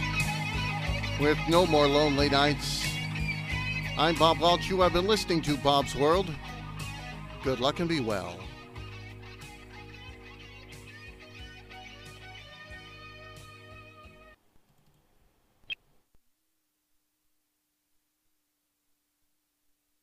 with 1.20 1.36
No 1.48 1.66
More 1.66 1.88
Lonely 1.88 2.28
Nights. 2.28 2.86
I'm 3.98 4.14
Bob 4.14 4.38
Welch. 4.38 4.70
You 4.70 4.80
have 4.82 4.92
been 4.92 5.08
listening 5.08 5.42
to 5.42 5.56
Bob's 5.56 5.96
World. 5.96 6.30
Good 7.42 7.58
luck 7.58 7.80
and 7.80 7.88
be 7.88 7.98
well. 7.98 8.38